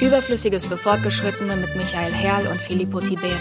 [0.00, 3.38] Überflüssiges für Fortgeschrittene mit Michael Herrl und Filippo Tiberia.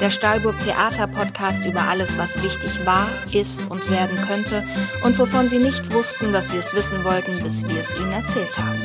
[0.00, 4.62] Der Stahlburg Theater Podcast über alles, was wichtig war, ist und werden könnte
[5.04, 8.56] und wovon Sie nicht wussten, dass Sie es wissen wollten, bis wir es Ihnen erzählt
[8.58, 8.80] haben.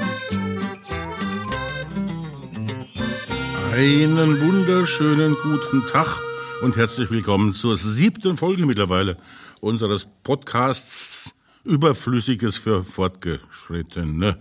[3.73, 6.19] Einen wunderschönen guten Tag
[6.61, 9.17] und herzlich willkommen zur siebten Folge mittlerweile
[9.59, 11.33] unseres Podcasts
[11.63, 14.37] Überflüssiges für Fortgeschrittene.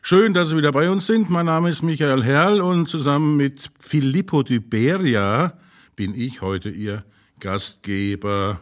[0.00, 1.28] Schön, dass Sie wieder bei uns sind.
[1.28, 5.52] Mein Name ist Michael Herrl und zusammen mit Filippo Tiberia
[5.94, 7.04] bin ich heute Ihr
[7.40, 8.60] Gastgeber.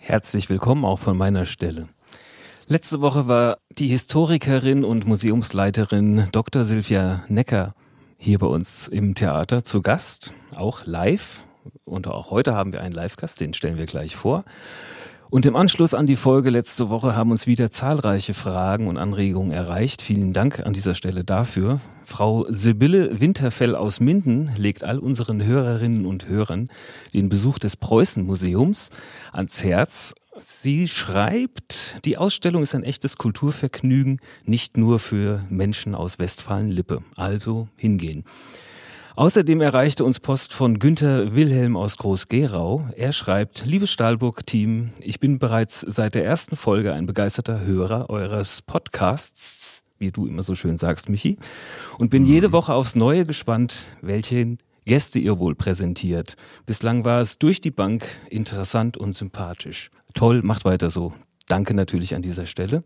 [0.00, 1.88] Herzlich willkommen auch von meiner Stelle.
[2.68, 6.64] Letzte Woche war die Historikerin und Museumsleiterin Dr.
[6.64, 7.74] Silvia Necker
[8.18, 11.44] hier bei uns im Theater zu Gast, auch live.
[11.84, 14.44] Und auch heute haben wir einen Live-Gast, den stellen wir gleich vor.
[15.28, 19.50] Und im Anschluss an die Folge letzte Woche haben uns wieder zahlreiche Fragen und Anregungen
[19.50, 20.00] erreicht.
[20.00, 21.80] Vielen Dank an dieser Stelle dafür.
[22.04, 26.68] Frau Sibylle Winterfell aus Minden legt all unseren Hörerinnen und Hörern
[27.12, 28.90] den Besuch des Preußen-Museums
[29.32, 30.14] ans Herz.
[30.38, 37.02] Sie schreibt, die Ausstellung ist ein echtes Kulturvergnügen, nicht nur für Menschen aus Westfalen-Lippe.
[37.16, 38.22] Also hingehen.
[39.16, 42.90] Außerdem erreichte uns Post von Günther Wilhelm aus Groß-Gerau.
[42.96, 48.60] Er schreibt, liebes Stahlburg-Team, ich bin bereits seit der ersten Folge ein begeisterter Hörer eures
[48.60, 51.38] Podcasts, wie du immer so schön sagst, Michi,
[51.96, 56.36] und bin jede Woche aufs Neue gespannt, welche Gäste ihr wohl präsentiert.
[56.66, 59.90] Bislang war es durch die Bank interessant und sympathisch.
[60.12, 61.14] Toll, macht weiter so.
[61.48, 62.84] Danke natürlich an dieser Stelle.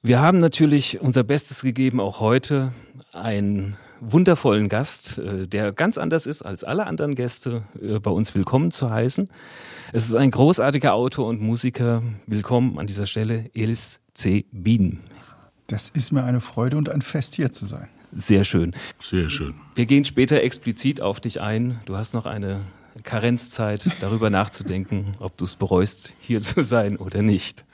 [0.00, 2.72] Wir haben natürlich unser Bestes gegeben, auch heute
[3.12, 8.34] ein wundervollen Gast, äh, der ganz anders ist als alle anderen Gäste, äh, bei uns
[8.34, 9.28] willkommen zu heißen.
[9.92, 12.02] Es ist ein großartiger Autor und Musiker.
[12.26, 14.44] Willkommen an dieser Stelle, Elis C.
[14.52, 15.00] Bieden.
[15.66, 17.88] Das ist mir eine Freude und ein Fest, hier zu sein.
[18.12, 18.74] Sehr schön.
[19.00, 19.54] Sehr schön.
[19.74, 21.80] Wir gehen später explizit auf dich ein.
[21.86, 22.62] Du hast noch eine
[23.02, 27.64] Karenzzeit, darüber nachzudenken, ob du es bereust, hier zu sein oder nicht.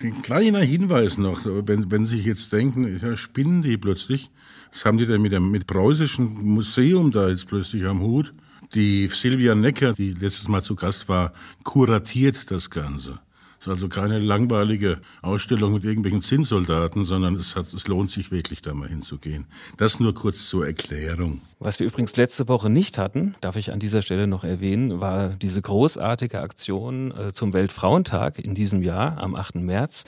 [0.00, 4.30] Ein kleiner Hinweis noch, wenn, wenn Sie sich jetzt denken, ja, spinnen die plötzlich.
[4.72, 8.32] Was haben die denn mit dem mit preußischen Museum da jetzt plötzlich am Hut?
[8.74, 11.32] Die Silvia Necker, die letztes Mal zu Gast war,
[11.64, 13.18] kuratiert das Ganze.
[13.60, 18.30] Es ist also keine langweilige Ausstellung mit irgendwelchen Zinnsoldaten, sondern es, hat, es lohnt sich
[18.30, 19.46] wirklich, da mal hinzugehen.
[19.78, 21.40] Das nur kurz zur Erklärung.
[21.58, 25.30] Was wir übrigens letzte Woche nicht hatten, darf ich an dieser Stelle noch erwähnen, war
[25.30, 29.56] diese großartige Aktion äh, zum Weltfrauentag in diesem Jahr, am 8.
[29.56, 30.04] März,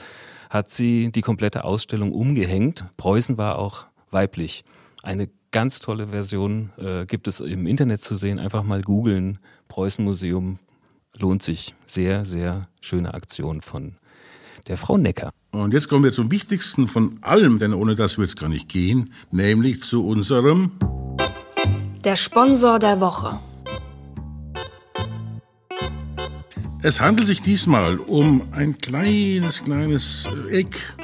[0.49, 2.85] hat sie die komplette Ausstellung umgehängt.
[2.95, 4.63] Preußen war auch weiblich.
[5.03, 8.39] Eine ganz tolle Version äh, gibt es im Internet zu sehen.
[8.39, 9.39] Einfach mal googeln.
[9.67, 10.59] Preußen Museum
[11.17, 11.75] lohnt sich.
[11.85, 13.95] Sehr, sehr schöne Aktion von
[14.67, 15.31] der Frau Necker.
[15.51, 18.69] Und jetzt kommen wir zum Wichtigsten von allem, denn ohne das wird es gar nicht
[18.69, 20.71] gehen, nämlich zu unserem
[22.03, 23.39] Der Sponsor der Woche.
[26.83, 30.95] Es handelt sich diesmal um ein kleines, kleines Eck,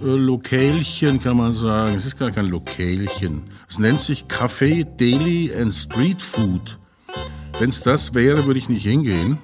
[0.00, 1.96] äh, Lokälchen kann man sagen.
[1.96, 3.42] Es ist gar kein Lokälchen.
[3.68, 6.78] Es nennt sich Café Deli and Street Food.
[7.58, 9.38] Wenn es das wäre, würde ich nicht hingehen.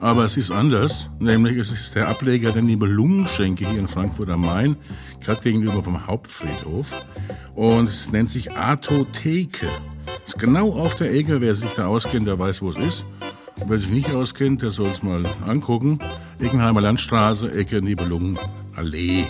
[0.00, 4.46] Aber es ist anders, nämlich es ist der Ableger der Nibelungenschenke hier in Frankfurt am
[4.46, 4.76] Main,
[5.22, 6.96] gerade gegenüber vom Hauptfriedhof.
[7.54, 9.68] Und es nennt sich Atotheke.
[10.26, 13.04] Ist genau auf der Ecke, wer sich da auskennt, der weiß, wo es ist.
[13.66, 15.98] Wer sich nicht auskennt, der soll es mal angucken.
[16.38, 19.26] Eckenheimer Landstraße, Ecke Nibelungenallee.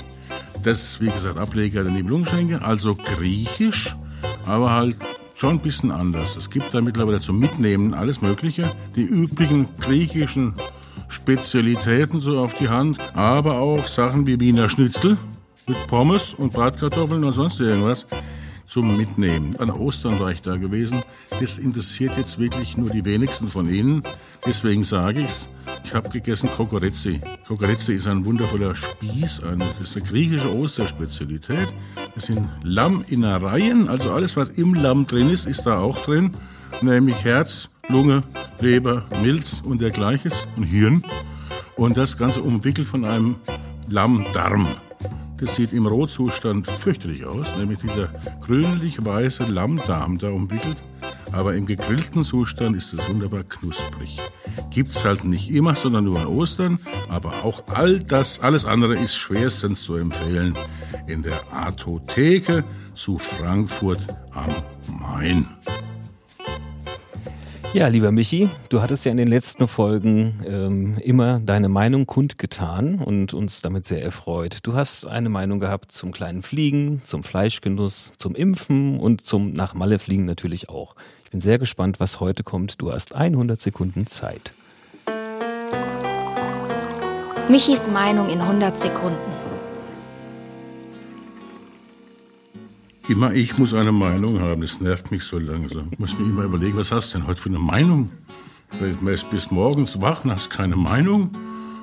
[0.63, 3.97] Das ist, wie gesagt, Ableger der Nibelungenschenke, also griechisch,
[4.45, 4.99] aber halt
[5.35, 6.37] schon ein bisschen anders.
[6.37, 8.75] Es gibt da mittlerweile zum Mitnehmen alles Mögliche.
[8.95, 10.55] Die üblichen griechischen
[11.09, 15.17] Spezialitäten so auf die Hand, aber auch Sachen wie Wiener Schnitzel
[15.67, 18.07] mit Pommes und Bratkartoffeln und sonst irgendwas
[18.71, 19.57] zum Mitnehmen.
[19.59, 21.03] An Ostern war ich da gewesen.
[21.41, 24.03] Das interessiert jetzt wirklich nur die wenigsten von Ihnen.
[24.47, 25.49] Deswegen sage ich's.
[25.85, 27.21] Ich habe gegessen Kokorezzi.
[27.49, 29.43] Kokorezzi ist ein wundervoller Spieß.
[29.79, 31.69] das ist eine griechische Osterspezialität.
[32.15, 33.89] Das sind Lamminnereien.
[33.89, 36.31] Also alles, was im Lamm drin ist, ist da auch drin.
[36.81, 38.21] Nämlich Herz, Lunge,
[38.61, 41.03] Leber, Milz und dergleiches und Hirn.
[41.77, 43.37] Und das Ganze umwickelt von einem
[43.89, 44.69] Lammdarm.
[45.41, 48.09] Das sieht im Rohzustand fürchterlich aus, nämlich dieser
[48.43, 50.77] grünlich-weiße Lammdarm da umwickelt.
[51.33, 54.21] Aber im gegrillten Zustand ist es wunderbar knusprig.
[54.71, 56.79] Gibt's halt nicht immer, sondern nur an Ostern.
[57.09, 60.59] Aber auch all das, alles andere ist schwerstens zu empfehlen
[61.07, 62.65] in der Artotheke
[62.95, 64.01] zu Frankfurt
[64.33, 64.63] am
[65.01, 65.49] Main.
[67.73, 72.97] Ja, lieber Michi, du hattest ja in den letzten Folgen ähm, immer deine Meinung kundgetan
[72.97, 74.59] und uns damit sehr erfreut.
[74.65, 79.75] Du hast eine Meinung gehabt zum kleinen Fliegen, zum Fleischgenuss, zum Impfen und zum nach
[79.75, 80.97] Malle fliegen natürlich auch.
[81.25, 82.83] Ich bin sehr gespannt, was heute kommt.
[82.83, 84.53] Du hast 100 Sekunden Zeit.
[87.49, 89.50] Michis Meinung in 100 Sekunden.
[93.11, 95.89] Immer ich muss eine Meinung haben, das nervt mich so langsam.
[95.91, 98.09] Ich muss mir immer überlegen, was hast du denn heute für eine Meinung?
[98.79, 101.33] Du bist morgens wach und hast keine Meinung.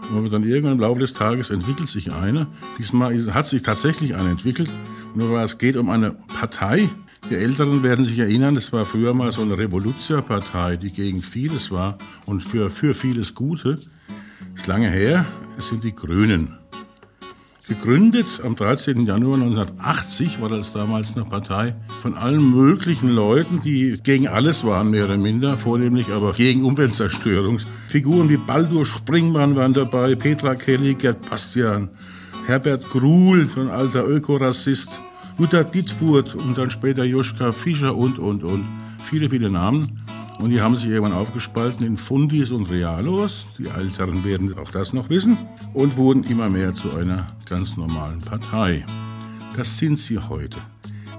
[0.10, 2.48] Aber dann irgendwann im Laufe des Tages entwickelt sich eine.
[2.78, 4.70] Diesmal hat sich tatsächlich eine entwickelt.
[5.16, 6.88] Nur es geht um eine Partei.
[7.30, 11.72] Die Älteren werden sich erinnern, das war früher mal so eine Revolutionärpartei, die gegen vieles
[11.72, 13.82] war und für, für vieles Gute.
[14.56, 15.26] Ist lange her,
[15.58, 16.58] es sind die Grünen.
[17.68, 19.06] Gegründet am 13.
[19.06, 24.90] Januar 1980 war das damals eine Partei von allen möglichen Leuten, die gegen alles waren,
[24.90, 27.60] mehr oder minder, vornehmlich aber gegen Umweltzerstörung.
[27.88, 31.90] Figuren wie Baldur Springmann waren dabei, Petra Kelly, Gerd Bastian,
[32.46, 35.02] Herbert Gruhl, so ein alter Ökorassist,
[35.38, 38.66] Luther Dittfurt und dann später Joschka Fischer und, und, und.
[39.04, 40.07] Viele, viele Namen.
[40.40, 43.48] Und die haben sich irgendwann aufgespalten in Fundis und Realos.
[43.58, 45.38] Die Älteren werden auch das noch wissen.
[45.74, 48.86] Und wurden immer mehr zu einer ganz normalen Partei.
[49.56, 50.58] Das sind sie heute.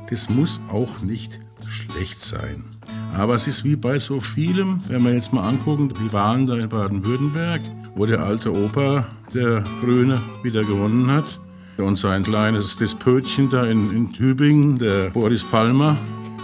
[0.08, 2.64] Das muss auch nicht schlecht sein.
[3.14, 6.56] Aber es ist wie bei so vielem, wenn wir jetzt mal angucken, die Wahlen da
[6.56, 7.60] in Baden-Württemberg,
[7.96, 11.40] wo der alte Opa, der Grüne, wieder gewonnen hat.
[11.78, 15.96] Und sein kleines Despötchen da in, in Tübingen, der Boris Palmer.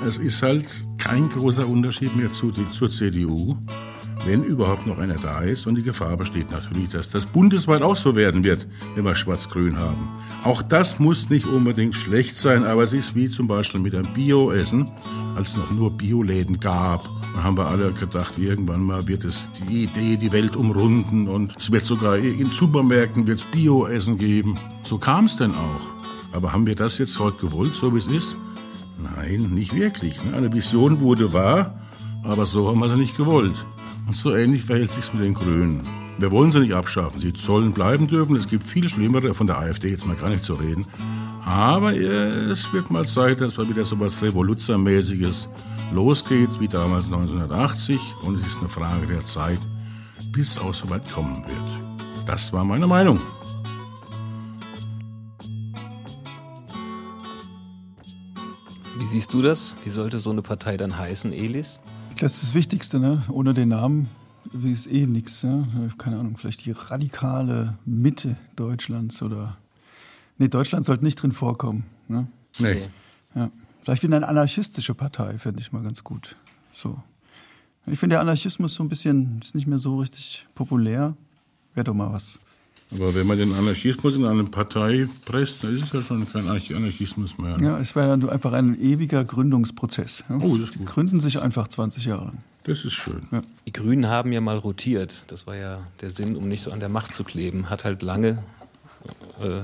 [0.06, 0.66] Es ist halt
[0.98, 3.56] kein großer Unterschied mehr zu, zur CDU,
[4.26, 5.66] wenn überhaupt noch einer da ist.
[5.66, 9.78] Und die Gefahr besteht natürlich, dass das bundesweit auch so werden wird, wenn wir Schwarz-Grün
[9.78, 10.08] haben.
[10.44, 14.06] Auch das muss nicht unbedingt schlecht sein, aber es ist wie zum Beispiel mit dem
[14.12, 14.90] Bio-Essen,
[15.36, 17.08] als es noch nur Bioläden gab.
[17.34, 21.54] Da haben wir alle gedacht, irgendwann mal wird es die Idee die Welt umrunden und
[21.58, 24.58] es wird sogar in Supermärkten wird's Bio-Essen geben.
[24.82, 26.34] So kam es denn auch.
[26.34, 28.36] Aber haben wir das jetzt heute gewollt, so wie es ist?
[28.98, 30.22] Nein, nicht wirklich.
[30.24, 30.36] Ne?
[30.36, 31.78] Eine Vision wurde wahr,
[32.22, 33.54] aber so haben wir sie nicht gewollt.
[34.06, 35.82] Und so ähnlich verhält sich's mit den Grünen.
[36.18, 37.20] Wir wollen sie nicht abschaffen.
[37.20, 38.36] Sie sollen bleiben dürfen.
[38.36, 40.86] Es gibt viel Schlimmere, von der AfD jetzt mal gar nicht zu reden.
[41.44, 45.48] Aber es wird mal Zeit, dass mal wieder so was Revoluzermäßiges
[45.92, 48.00] losgeht, wie damals 1980.
[48.22, 49.58] Und es ist eine Frage der Zeit,
[50.30, 52.26] bis es auch so weit kommen wird.
[52.26, 53.20] Das war meine Meinung.
[59.04, 59.76] Wie siehst du das?
[59.84, 61.78] Wie sollte so eine Partei dann heißen, Elis?
[62.18, 63.22] Das ist das Wichtigste, ne?
[63.28, 64.08] Ohne den Namen
[64.62, 65.44] ist eh nichts.
[65.44, 65.92] Ne?
[65.98, 69.58] Keine Ahnung, vielleicht die radikale Mitte Deutschlands oder.
[70.38, 71.84] Nee, Deutschland sollte nicht drin vorkommen.
[72.08, 72.28] Ne?
[72.58, 72.80] Nee.
[73.34, 73.50] Ja.
[73.82, 76.34] Vielleicht wieder eine anarchistische Partei, fände ich mal ganz gut.
[76.72, 77.02] So.
[77.84, 81.14] Ich finde, der Anarchismus so ein bisschen ist nicht mehr so richtig populär.
[81.74, 82.38] Wäre doch mal was.
[82.94, 86.48] Aber wenn man den Anarchismus in eine Partei presst, dann ist es ja schon kein
[86.48, 87.56] Anarchismus mehr.
[87.60, 90.24] Ja, es wäre dann einfach ein ewiger Gründungsprozess.
[90.28, 90.36] Ja?
[90.40, 90.86] Oh, das ist Die gut.
[90.88, 92.38] gründen sich einfach 20 Jahre lang.
[92.64, 93.26] Das ist schön.
[93.32, 93.42] Ja.
[93.66, 95.24] Die Grünen haben ja mal rotiert.
[95.26, 97.68] Das war ja der Sinn, um nicht so an der Macht zu kleben.
[97.68, 98.42] Hat halt lange,
[99.40, 99.62] äh, äh,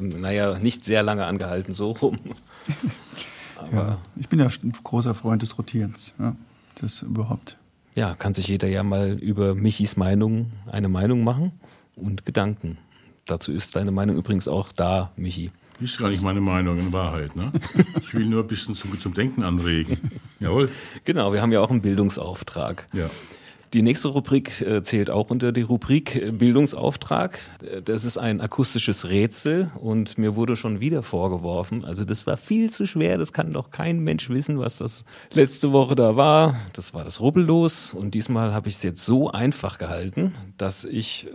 [0.00, 2.18] naja, nicht sehr lange angehalten, so rum.
[3.56, 3.98] Aber Ja.
[4.16, 6.14] Ich bin ja ein großer Freund des Rotierens.
[6.18, 6.34] Ja?
[6.80, 7.56] Das überhaupt.
[7.94, 11.52] ja, kann sich jeder ja mal über Michis Meinung eine Meinung machen
[11.96, 12.78] und Gedanken.
[13.26, 15.50] Dazu ist deine Meinung übrigens auch da, Michi.
[15.80, 17.34] Ist gar nicht meine Meinung in Wahrheit.
[17.34, 17.50] Ne?
[18.00, 20.12] Ich will nur ein bisschen zum, zum Denken anregen.
[20.38, 20.70] Jawohl.
[21.04, 22.86] Genau, wir haben ja auch einen Bildungsauftrag.
[22.92, 23.10] Ja.
[23.72, 27.38] Die nächste Rubrik äh, zählt auch unter die Rubrik äh, Bildungsauftrag.
[27.62, 32.36] Äh, Das ist ein akustisches Rätsel und mir wurde schon wieder vorgeworfen, also das war
[32.36, 36.56] viel zu schwer, das kann doch kein Mensch wissen, was das letzte Woche da war.
[36.74, 41.28] Das war das Rubbellos und diesmal habe ich es jetzt so einfach gehalten, dass ich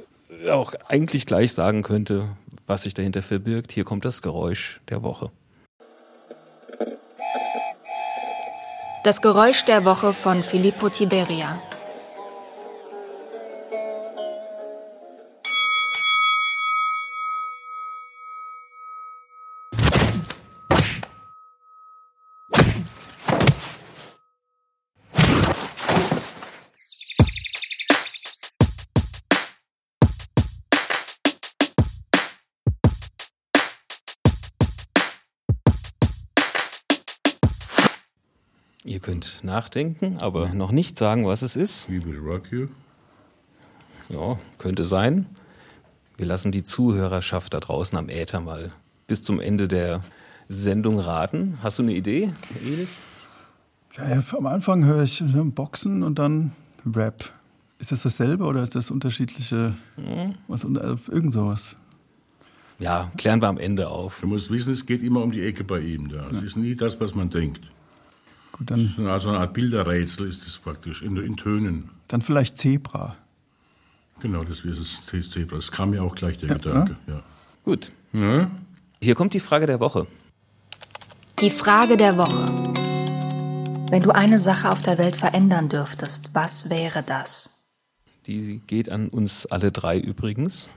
[0.49, 2.27] auch eigentlich gleich sagen könnte,
[2.65, 3.71] was sich dahinter verbirgt.
[3.71, 5.31] Hier kommt das Geräusch der Woche.
[9.03, 11.61] Das Geräusch der Woche von Filippo Tiberia.
[39.43, 41.89] Nachdenken, aber noch nicht sagen, was es ist.
[41.89, 42.67] We will rock you.
[44.09, 45.25] Ja, könnte sein.
[46.17, 48.71] Wir lassen die Zuhörerschaft da draußen am Äther mal
[49.05, 50.01] bis zum Ende der
[50.47, 51.57] Sendung raten.
[51.61, 52.31] Hast du eine Idee,
[52.65, 53.01] Elis?
[53.95, 55.23] Ja, ja, am Anfang höre ich
[55.55, 56.51] Boxen und dann
[56.85, 57.31] Rap.
[57.79, 59.75] Ist das dasselbe oder ist das unterschiedliche,
[60.47, 61.75] was, äh, irgend sowas?
[62.79, 64.21] Ja, klären wir am Ende auf.
[64.21, 66.09] Du musst wissen, es geht immer um die Ecke bei ihm.
[66.09, 66.29] Da.
[66.29, 67.61] Es ist nie das, was man denkt.
[68.57, 71.89] Gut, dann, So eine Art Bilderrätsel ist es praktisch, in, in Tönen.
[72.07, 73.15] dann vielleicht Zebra.
[74.19, 75.57] Genau, das ist das Zebra.
[75.57, 76.97] Das kam mir auch gleich der Gedanke.
[77.05, 77.21] Ja.
[77.63, 77.91] Gut.
[78.13, 78.49] Ja?
[79.01, 80.07] Hier kommt die Frage der Woche.
[81.39, 82.47] Die Frage der Woche.
[83.91, 87.51] Wenn du eine Sache auf der Welt verändern dürftest, was wäre das?
[88.25, 90.67] Die geht an uns alle drei übrigens.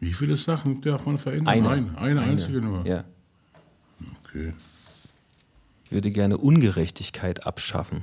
[0.00, 1.54] Wie viele Sachen darf man verändern?
[1.54, 1.68] Eine.
[1.68, 2.84] Ein, eine, einzige nur.
[2.84, 3.04] Ja.
[4.24, 4.52] Okay.
[5.92, 8.02] Ich würde gerne Ungerechtigkeit abschaffen.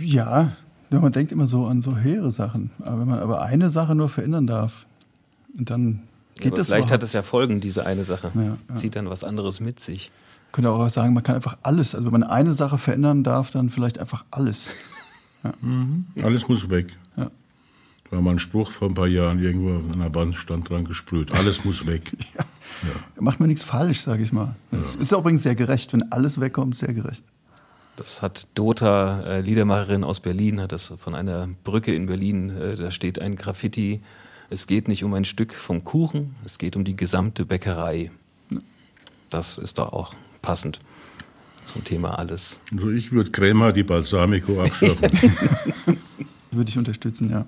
[0.00, 0.52] Ja,
[0.90, 2.70] ja, man denkt immer so an so höhere Sachen.
[2.80, 4.86] Aber wenn man aber eine Sache nur verändern darf,
[5.52, 6.00] dann
[6.36, 8.30] geht Aber das vielleicht hat überhaupt- es ja Folgen, diese eine Sache.
[8.34, 8.74] Ja, ja.
[8.76, 10.10] Zieht dann was anderes mit sich.
[10.52, 11.94] könnte auch sagen, man kann einfach alles.
[11.94, 14.68] Also wenn man eine Sache verändern darf, dann vielleicht einfach alles.
[16.22, 16.96] Alles muss weg.
[17.18, 17.30] Ja.
[18.10, 21.30] War mal ein Spruch vor ein paar Jahren irgendwo an der Wand stand dran gesprüht.
[21.32, 22.10] Alles muss weg.
[23.14, 24.54] Da macht man nichts falsch, sage ich mal.
[24.70, 27.24] Das ist übrigens sehr gerecht, wenn alles wegkommt, sehr gerecht.
[27.96, 32.76] Das hat Dota, äh, Liedermacherin aus Berlin, hat das von einer Brücke in Berlin, äh,
[32.76, 34.02] da steht ein Graffiti.
[34.50, 38.10] Es geht nicht um ein Stück vom Kuchen, es geht um die gesamte Bäckerei.
[39.30, 40.78] Das ist doch auch passend
[41.64, 42.60] zum Thema alles.
[42.72, 45.10] Also ich würde Crema die Balsamico abschaffen.
[46.52, 47.44] Würde ich unterstützen, ja.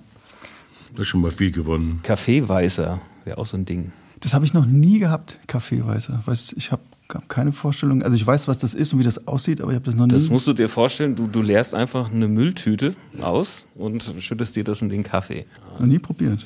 [0.91, 2.01] das ist schon mal viel gewonnen.
[2.03, 3.91] Kaffeeweißer wäre auch so ein Ding.
[4.21, 6.23] Das habe ich noch nie gehabt, Kaffeeweißer.
[6.25, 6.81] Weiß, ich habe
[7.27, 8.03] keine Vorstellung.
[8.03, 10.05] Also ich weiß, was das ist und wie das aussieht, aber ich habe das noch
[10.05, 10.11] nie.
[10.11, 14.63] Das musst du dir vorstellen, du, du leerst einfach eine Mülltüte aus und schüttest dir
[14.63, 15.45] das in den Kaffee.
[15.79, 16.45] noch nie probiert.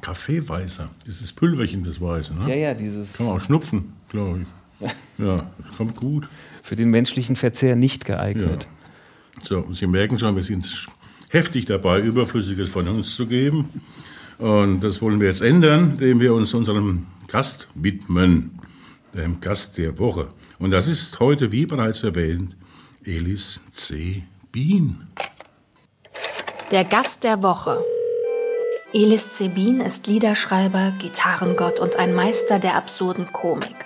[0.00, 0.88] Kaffeeweißer.
[1.06, 2.34] Dieses Pülverchen, das Weiße.
[2.34, 2.48] Ne?
[2.50, 4.46] Ja, ja, dieses Kann man auch schnupfen, glaube ich.
[5.18, 6.28] Ja, das kommt gut.
[6.62, 8.68] für den menschlichen Verzehr nicht geeignet.
[9.42, 10.86] So, und Sie merken schon, wir sind
[11.30, 13.68] heftig dabei, Überflüssiges von uns zu geben.
[14.38, 18.58] Und das wollen wir jetzt ändern, indem wir uns unserem Gast widmen,
[19.14, 20.28] dem Gast der Woche.
[20.58, 22.56] Und das ist heute, wie bereits erwähnt,
[23.04, 24.24] Elis C.
[24.52, 25.08] Bien.
[26.70, 27.82] Der Gast der Woche.
[28.92, 33.76] Elis Zebin ist Liederschreiber, Gitarrengott und ein Meister der absurden Komik.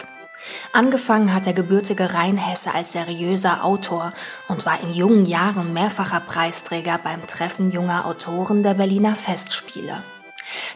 [0.72, 4.12] Angefangen hat der gebürtige Rheinhesse als seriöser Autor
[4.48, 10.02] und war in jungen Jahren mehrfacher Preisträger beim Treffen junger Autoren der Berliner Festspiele.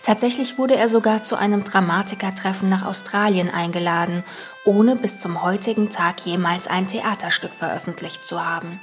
[0.02, 4.24] Tatsächlich wurde er sogar zu einem Dramatikertreffen nach Australien eingeladen,
[4.64, 8.80] ohne bis zum heutigen Tag jemals ein Theaterstück veröffentlicht zu haben.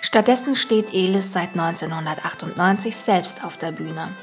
[0.00, 4.14] Stattdessen steht Elis seit 1998 selbst auf der Bühne.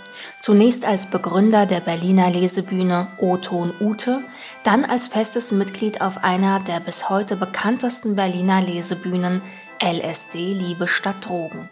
[0.41, 4.21] Zunächst als Begründer der Berliner Lesebühne O-Ton Ute,
[4.63, 9.41] dann als festes Mitglied auf einer der bis heute bekanntesten Berliner Lesebühnen
[9.81, 11.69] LSD Liebe statt Drogen.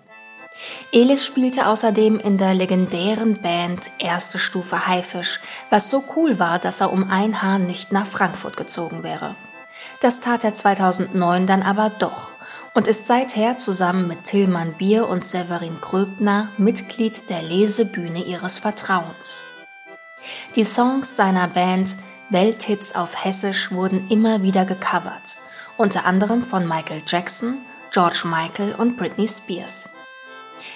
[0.91, 6.81] Elis spielte außerdem in der legendären Band Erste Stufe Haifisch, was so cool war, dass
[6.81, 9.35] er um ein Haar nicht nach Frankfurt gezogen wäre.
[10.01, 12.31] Das tat er 2009 dann aber doch
[12.73, 19.43] und ist seither zusammen mit Tillmann Bier und Severin Gröbner Mitglied der Lesebühne ihres Vertrauens.
[20.55, 21.95] Die Songs seiner Band
[22.29, 25.37] Welthits auf Hessisch wurden immer wieder gecovert,
[25.77, 27.59] unter anderem von Michael Jackson,
[27.91, 29.89] George Michael und Britney Spears.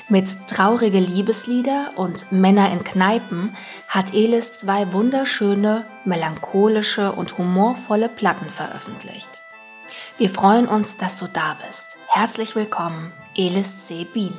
[0.09, 3.55] Mit Traurige Liebeslieder und Männer in Kneipen
[3.87, 9.41] hat Elis zwei wunderschöne, melancholische und humorvolle Platten veröffentlicht.
[10.17, 11.97] Wir freuen uns, dass du da bist.
[12.07, 14.05] Herzlich willkommen, Elis C.
[14.13, 14.33] Bien.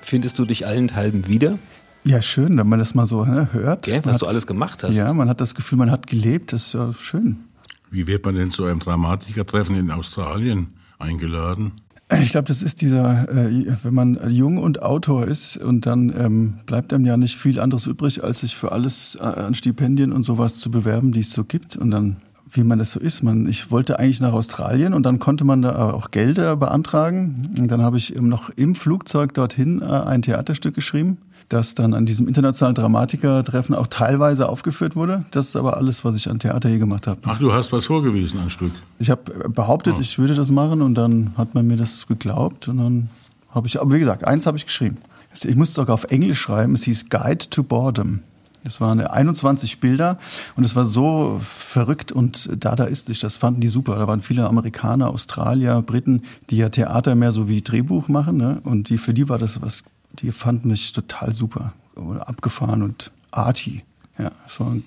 [0.00, 1.58] Findest du dich allenthalben wieder?
[2.04, 3.82] Ja, schön, wenn man das mal so ne, hört.
[3.82, 4.94] Gell, was hat, du alles gemacht hast.
[4.94, 6.52] Ja, man hat das Gefühl, man hat gelebt.
[6.52, 7.44] Das ist ja schön.
[7.90, 11.72] Wie wird man denn zu einem Dramatikertreffen in Australien eingeladen?
[12.12, 16.54] Ich glaube, das ist dieser, äh, wenn man jung und Autor ist und dann ähm,
[16.64, 20.22] bleibt einem ja nicht viel anderes übrig, als sich für alles äh, an Stipendien und
[20.22, 21.74] sowas zu bewerben, die es so gibt.
[21.74, 25.18] Und dann, wie man das so ist, man, ich wollte eigentlich nach Australien und dann
[25.18, 27.42] konnte man da auch Gelder beantragen.
[27.58, 31.94] Und dann habe ich eben noch im Flugzeug dorthin äh, ein Theaterstück geschrieben, das dann
[31.94, 35.24] an diesem internationalen Dramatikertreffen auch teilweise aufgeführt wurde.
[35.30, 37.20] Das ist aber alles, was ich an Theater je gemacht habe.
[37.24, 38.72] Ach, du hast was vorgewiesen, ein Stück.
[38.98, 42.78] Ich habe behauptet, ich würde das machen und dann hat man mir das geglaubt und
[42.78, 43.10] dann
[43.50, 44.98] habe ich, aber wie gesagt, eins habe ich geschrieben.
[45.44, 48.20] Ich musste sogar auf Englisch schreiben, es hieß Guide to Boredom.
[48.64, 50.18] Das waren 21 Bilder
[50.56, 53.96] und es war so verrückt und dadaistisch, das fanden die super.
[53.96, 58.60] Da waren viele Amerikaner, Australier, Briten, die ja Theater mehr so wie Drehbuch machen ne?
[58.64, 59.84] und die, für die war das was,
[60.20, 61.72] die fanden mich total super,
[62.20, 63.82] abgefahren und arty.
[64.18, 64.84] Ja, das war ein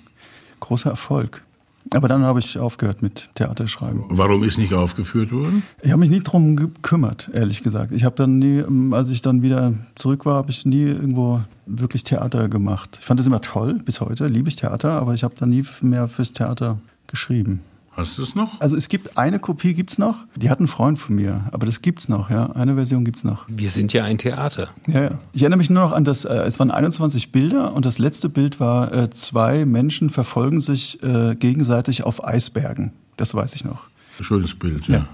[0.59, 1.43] großer Erfolg.
[1.93, 4.03] Aber dann habe ich aufgehört mit Theaterschreiben.
[4.09, 5.63] Warum ist nicht aufgeführt worden?
[5.81, 7.93] Ich habe mich nie drum gekümmert, ehrlich gesagt.
[7.93, 11.41] Ich habe dann nie, ähm, als ich dann wieder zurück war, habe ich nie irgendwo
[11.65, 12.97] wirklich Theater gemacht.
[12.99, 15.63] Ich fand das immer toll, bis heute liebe ich Theater, aber ich habe dann nie
[15.81, 17.61] mehr fürs Theater geschrieben.
[17.99, 18.61] Hast du es noch?
[18.61, 20.25] Also es gibt eine Kopie gibt's noch.
[20.37, 22.45] Die hat einen Freund von mir, aber das gibt's noch, ja.
[22.51, 23.45] Eine Version gibt's noch.
[23.49, 24.69] Wir sind ja ein Theater.
[24.87, 25.11] Ja, ja.
[25.33, 28.29] Ich erinnere mich nur noch an das, äh, es waren 21 Bilder und das letzte
[28.29, 32.93] Bild war, äh, zwei Menschen verfolgen sich äh, gegenseitig auf Eisbergen.
[33.17, 33.81] Das weiß ich noch.
[34.21, 34.99] Schönes Bild, ja.
[34.99, 35.07] Ja.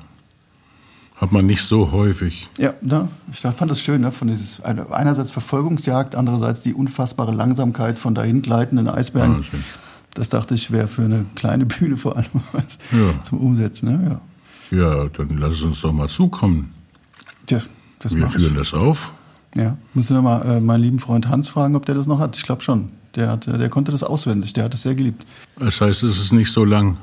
[1.15, 2.49] Hat man nicht so häufig.
[2.59, 3.07] Ja, ne?
[3.31, 4.11] ich fand das schön, ne?
[4.11, 9.37] von dieses, einerseits Verfolgungsjagd, andererseits die unfassbare Langsamkeit von dahin gleitenden Eisbergen.
[9.37, 9.63] Wahnsinn.
[10.15, 13.19] Das dachte ich, wäre für eine kleine Bühne vor allem was Ja.
[13.21, 13.85] zum Umsetzen.
[13.91, 14.19] Ne?
[14.71, 14.77] Ja.
[14.77, 16.73] Ja, dann lass es uns doch mal zukommen.
[17.45, 17.61] Tja,
[17.99, 18.57] das Wir führen ich.
[18.57, 19.13] das auf.
[19.55, 22.35] Ja, müssen wir mal äh, meinen lieben Freund Hans fragen, ob der das noch hat.
[22.35, 22.87] Ich glaube schon.
[23.15, 25.25] Der, hat, äh, der konnte das auswendig, der hat es sehr geliebt.
[25.59, 26.97] Das heißt, es ist nicht so lang.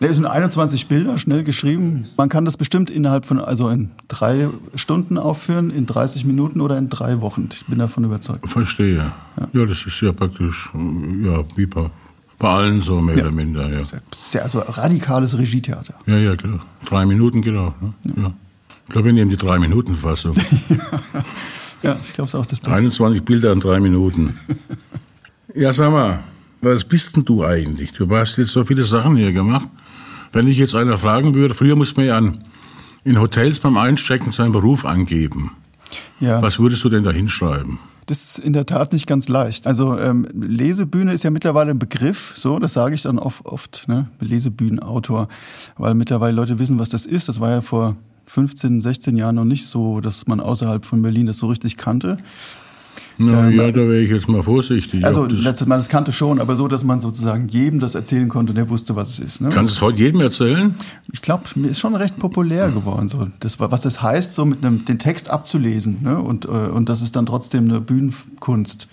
[0.00, 2.06] Der ist in 21 Bilder, schnell geschrieben.
[2.16, 6.76] Man kann das bestimmt innerhalb von, also in drei Stunden aufführen, in 30 Minuten oder
[6.78, 7.48] in drei Wochen.
[7.52, 8.48] Ich bin davon überzeugt.
[8.48, 9.12] Verstehe.
[9.52, 10.70] Ja, das ist ja praktisch,
[11.22, 11.66] ja, wie
[12.38, 13.22] bei, allen so mehr Ja.
[13.22, 13.84] oder minder, ja.
[14.14, 15.94] Sehr, also radikales Regietheater.
[16.06, 16.60] Ja, ja, klar.
[16.86, 17.94] Drei Minuten geht auch, ne?
[18.16, 18.32] Ja.
[18.86, 20.34] Ich glaube, wir nehmen die Drei-Minuten-Fassung.
[21.82, 22.72] Ja, ich glaube, es ist auch das Beste.
[22.74, 24.38] 21 Bilder in drei Minuten.
[25.54, 26.20] Ja, sag mal,
[26.62, 27.92] was bist denn du eigentlich?
[27.92, 29.68] Du hast jetzt so viele Sachen hier gemacht.
[30.32, 32.38] Wenn ich jetzt einer fragen würde, früher musste man ja an,
[33.04, 35.50] in Hotels beim Einchecken seinen Beruf angeben.
[36.20, 36.40] Ja.
[36.40, 37.78] Was würdest du denn da hinschreiben?
[38.06, 39.66] Das ist in der Tat nicht ganz leicht.
[39.66, 43.84] Also ähm, Lesebühne ist ja mittlerweile ein Begriff, so, das sage ich dann oft, oft
[43.88, 44.08] ne?
[44.20, 45.28] Lesebühnenautor,
[45.76, 47.28] weil mittlerweile Leute wissen, was das ist.
[47.28, 47.96] Das war ja vor
[48.26, 52.16] 15, 16 Jahren noch nicht so, dass man außerhalb von Berlin das so richtig kannte.
[53.18, 55.04] Na, ja, da wäre ich jetzt mal vorsichtig.
[55.04, 58.28] Also das, letztes Mal, das kannte schon, aber so, dass man sozusagen jedem das erzählen
[58.28, 59.40] konnte, der wusste, was es ist.
[59.40, 59.50] Ne?
[59.50, 60.74] kannst du es heute jedem erzählen?
[61.12, 64.64] Ich glaube, mir ist schon recht populär geworden, so das, was das heißt, so mit
[64.64, 66.18] einem den Text abzulesen, ne?
[66.20, 68.88] Und äh, und das ist dann trotzdem eine Bühnenkunst.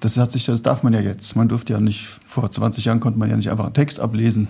[0.00, 1.34] Das hat sich, das darf man ja jetzt.
[1.36, 4.48] Man durfte ja nicht vor 20 Jahren konnte man ja nicht einfach einen Text ablesen.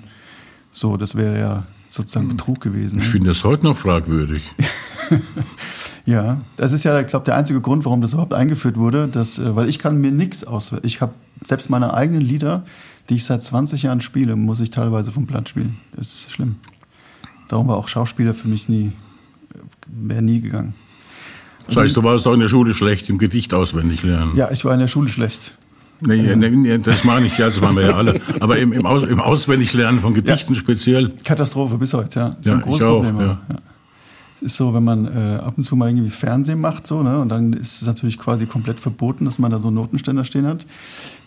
[0.73, 1.65] So, das wäre ja
[1.95, 2.99] sozusagen Betrug gewesen.
[2.99, 3.11] Ich Ne?
[3.11, 4.43] finde das heute noch fragwürdig.
[6.07, 9.39] Ja, das ist ja, ich glaube, der einzige Grund, warum das überhaupt eingeführt wurde, dass,
[9.39, 10.73] äh, weil ich kann mir nichts aus.
[10.83, 12.63] Ich habe selbst meine eigenen Lieder,
[13.09, 15.77] die ich seit 20 Jahren spiele, muss ich teilweise vom Blatt spielen.
[15.97, 16.57] Das ist schlimm.
[17.49, 18.93] Darum war auch Schauspieler für mich nie,
[19.87, 20.75] wäre nie gegangen.
[21.69, 24.33] Das heißt, du warst doch in der Schule schlecht im Gedicht auswendig lernen.
[24.37, 25.55] Ja, ich war in der Schule schlecht.
[26.07, 28.21] Nee, nee, nee, das meine ich ja, das machen wir ja alle.
[28.41, 31.11] Aber im, im, Aus, im Auswendiglernen von Gedichten speziell.
[31.25, 32.29] Katastrophe bis heute, ja.
[32.31, 33.19] Das ist Ja, ein großes ich auch, Problem.
[33.21, 33.41] ja.
[33.49, 33.57] ja.
[34.37, 37.19] Es ist so, wenn man äh, ab und zu mal irgendwie Fernsehen macht, so, ne,
[37.21, 40.47] und dann ist es natürlich quasi komplett verboten, dass man da so einen Notenständer stehen
[40.47, 40.67] hat.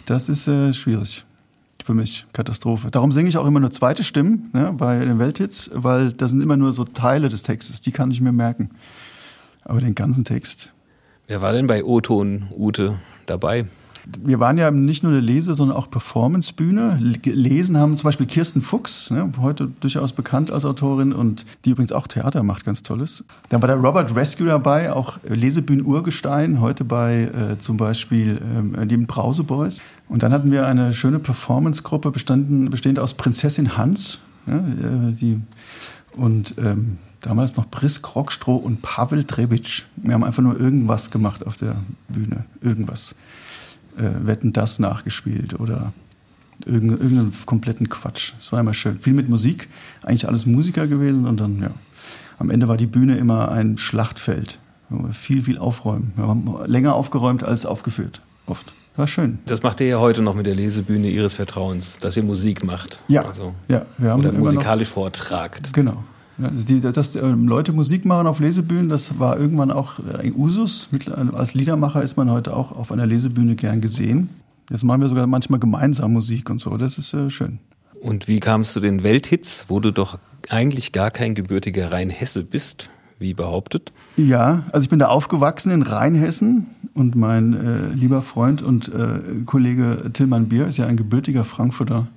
[0.05, 1.25] Das ist äh, schwierig.
[1.85, 2.89] Für mich Katastrophe.
[2.91, 6.41] Darum singe ich auch immer nur zweite Stimmen ne, bei den Welthits, weil das sind
[6.41, 8.71] immer nur so Teile des Textes, die kann ich mir merken.
[9.63, 10.71] Aber den ganzen Text.
[11.27, 13.65] Wer war denn bei Otto und Ute dabei?
[14.23, 16.99] Wir waren ja nicht nur eine Lese, sondern auch Performancebühne.
[17.01, 21.71] L- Gelesen haben zum Beispiel Kirsten Fuchs, ne, heute durchaus bekannt als Autorin und die
[21.71, 23.23] übrigens auch Theater macht, ganz tolles.
[23.49, 29.07] Dann war der Robert Rescue dabei, auch Lesebühnen-Urgestein, heute bei äh, zum Beispiel ähm, den
[29.07, 29.81] Brause Boys.
[30.07, 35.41] Und dann hatten wir eine schöne Performance-Gruppe bestanden, bestehend aus Prinzessin Hans, ne, äh, die
[36.15, 39.83] und ähm, damals noch Briss Krockstroh und Pavel Trebic.
[39.97, 41.75] Wir haben einfach nur irgendwas gemacht auf der
[42.07, 43.15] Bühne, irgendwas
[43.97, 45.93] äh, Wetten das nachgespielt oder
[46.65, 48.33] irgendeinen, irgendeinen kompletten Quatsch.
[48.39, 48.99] Es war immer schön.
[48.99, 49.67] Viel mit Musik,
[50.03, 51.71] eigentlich alles Musiker gewesen und dann, ja.
[52.39, 54.59] Am Ende war die Bühne immer ein Schlachtfeld.
[55.11, 56.13] Viel, viel aufräumen.
[56.15, 58.21] Wir haben länger aufgeräumt als aufgeführt.
[58.45, 58.73] Oft.
[58.95, 59.39] War schön.
[59.47, 63.01] Das macht ihr ja heute noch mit der Lesebühne Ihres Vertrauens, dass ihr Musik macht.
[63.07, 65.71] Ja, Also, ja, wir haben oder immer noch- musikalisch vortragt.
[65.73, 66.03] Genau.
[66.41, 70.35] Also die, dass ähm, Leute Musik machen auf Lesebühnen, das war irgendwann auch äh, ein
[70.35, 70.89] Usus.
[70.91, 74.29] Mit, als Liedermacher ist man heute auch auf einer Lesebühne gern gesehen.
[74.69, 76.77] Jetzt machen wir sogar manchmal gemeinsam Musik und so.
[76.77, 77.59] Das ist äh, schön.
[78.01, 80.19] Und wie kamst du den Welthits, wo du doch
[80.49, 83.91] eigentlich gar kein gebürtiger Rheinhesse bist, wie behauptet?
[84.15, 89.43] Ja, also ich bin da aufgewachsen in Rheinhessen und mein äh, lieber Freund und äh,
[89.45, 92.07] Kollege Tillmann Bier ist ja ein gebürtiger Frankfurter.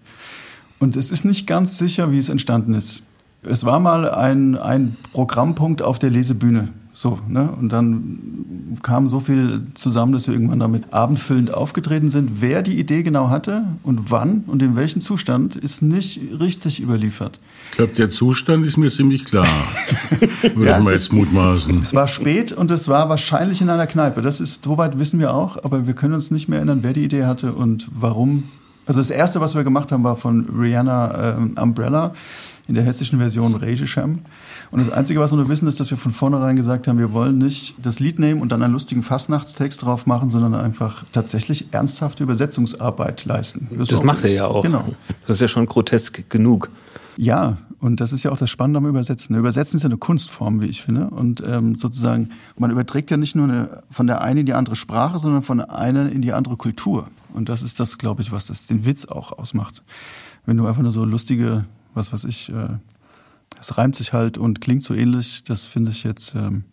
[0.78, 3.02] Und es ist nicht ganz sicher, wie es entstanden ist.
[3.42, 6.68] Es war mal ein, ein Programmpunkt auf der Lesebühne.
[6.92, 7.48] So, ne?
[7.58, 12.42] Und dann kam so viel zusammen, dass wir irgendwann damit abendfüllend aufgetreten sind.
[12.42, 17.38] Wer die Idee genau hatte und wann und in welchem Zustand, ist nicht richtig überliefert.
[17.70, 19.46] Ich glaube, der Zustand ist mir ziemlich klar.
[20.42, 21.80] Würde Ja, ich mal jetzt mutmaßen.
[21.80, 24.20] Es war spät und es war wahrscheinlich in einer Kneipe.
[24.20, 27.04] Das ist, soweit wissen wir auch, aber wir können uns nicht mehr erinnern, wer die
[27.04, 28.44] Idee hatte und warum
[28.86, 32.12] Also das erste, was wir gemacht haben, war von Rihanna ähm, Umbrella
[32.66, 34.20] in der hessischen Version Regesham.
[34.70, 37.12] Und das Einzige, was wir nur wissen, ist, dass wir von vornherein gesagt haben, wir
[37.12, 41.72] wollen nicht das Lied nehmen und dann einen lustigen Fastnachtstext drauf machen, sondern einfach tatsächlich
[41.72, 43.68] ernsthafte Übersetzungsarbeit leisten.
[43.76, 44.62] Das, das macht er ja auch.
[44.62, 44.84] Genau.
[45.26, 46.70] Das ist ja schon grotesk genug.
[47.16, 49.34] Ja, und das ist ja auch das Spannende am Übersetzen.
[49.34, 51.10] Übersetzen ist ja eine Kunstform, wie ich finde.
[51.10, 54.76] Und ähm, sozusagen, man überträgt ja nicht nur eine, von der einen in die andere
[54.76, 57.08] Sprache, sondern von der einen in die andere Kultur.
[57.32, 59.82] Und das ist das, glaube ich, was das den Witz auch ausmacht.
[60.46, 61.64] Wenn du einfach nur so lustige,
[61.94, 62.78] was weiß ich, äh,
[63.60, 66.64] es reimt sich halt und klingt so ähnlich, das finde ich jetzt ähm,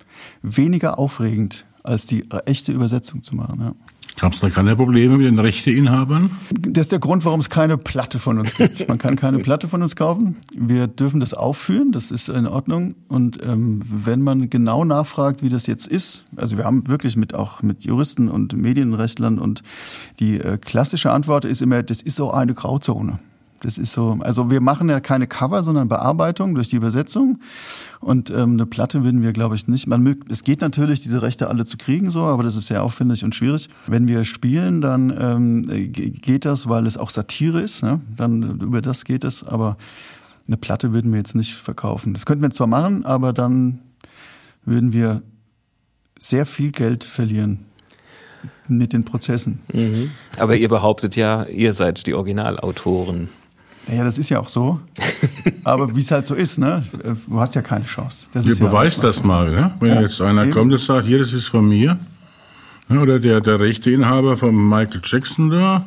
[0.41, 3.59] weniger aufregend, als die echte Übersetzung zu machen.
[3.59, 3.73] Ja.
[4.19, 6.31] Gab es da keine Probleme mit den Rechteinhabern?
[6.49, 8.87] Das ist der Grund, warum es keine Platte von uns gibt.
[8.87, 10.37] Man kann keine Platte von uns kaufen.
[10.55, 12.95] Wir dürfen das aufführen, das ist in Ordnung.
[13.07, 17.35] Und ähm, wenn man genau nachfragt, wie das jetzt ist, also wir haben wirklich mit
[17.35, 19.61] auch mit Juristen und Medienrechtlern und
[20.19, 23.19] die äh, klassische Antwort ist immer, das ist so eine Grauzone.
[23.61, 27.39] Das ist so, also wir machen ja keine Cover, sondern Bearbeitung durch die Übersetzung.
[27.99, 29.87] Und ähm, eine Platte würden wir, glaube ich, nicht.
[29.87, 33.23] Man es geht natürlich, diese Rechte alle zu kriegen, so, aber das ist sehr aufwendig
[33.23, 33.69] und schwierig.
[33.87, 37.81] Wenn wir spielen, dann ähm, geht das, weil es auch Satire ist.
[37.81, 38.01] Ne?
[38.15, 39.77] Dann über das geht es, aber
[40.47, 42.13] eine Platte würden wir jetzt nicht verkaufen.
[42.13, 43.79] Das könnten wir zwar machen, aber dann
[44.65, 45.21] würden wir
[46.19, 47.65] sehr viel Geld verlieren
[48.67, 49.59] mit den Prozessen.
[49.73, 50.11] Mhm.
[50.37, 53.29] Aber ihr behauptet ja, ihr seid die Originalautoren.
[53.87, 54.79] Ja, das ist ja auch so.
[55.63, 56.83] Aber wie es halt so ist, ne?
[57.27, 58.27] Du hast ja keine Chance.
[58.33, 59.73] Das Ihr ja beweist das mal, ne?
[59.79, 60.51] Wenn ja, jetzt einer eben.
[60.51, 61.97] kommt und sagt, hier, das ist von mir.
[62.89, 62.99] Ne?
[62.99, 65.85] Oder der, der Rechteinhaber von Michael Jackson da.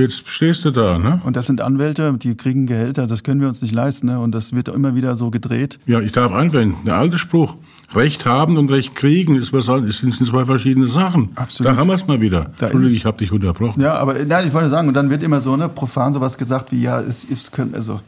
[0.00, 1.20] Jetzt stehst du da, ne?
[1.24, 4.18] Und das sind Anwälte, die kriegen Gehälter, das können wir uns nicht leisten, ne?
[4.18, 5.78] Und das wird immer wieder so gedreht.
[5.86, 6.76] Ja, ich darf einwenden.
[6.86, 7.56] Der alte Spruch,
[7.94, 11.30] Recht haben und Recht kriegen, ist was, sind zwei verschiedene Sachen.
[11.34, 11.72] Absolut.
[11.72, 12.52] Da haben wir es mal wieder.
[12.58, 13.80] Da Entschuldigung, ich habe dich unterbrochen.
[13.82, 16.72] Ja, aber nein, ich wollte sagen, und dann wird immer so, ne, profan sowas gesagt
[16.72, 18.00] wie, ja, es, es könnte, also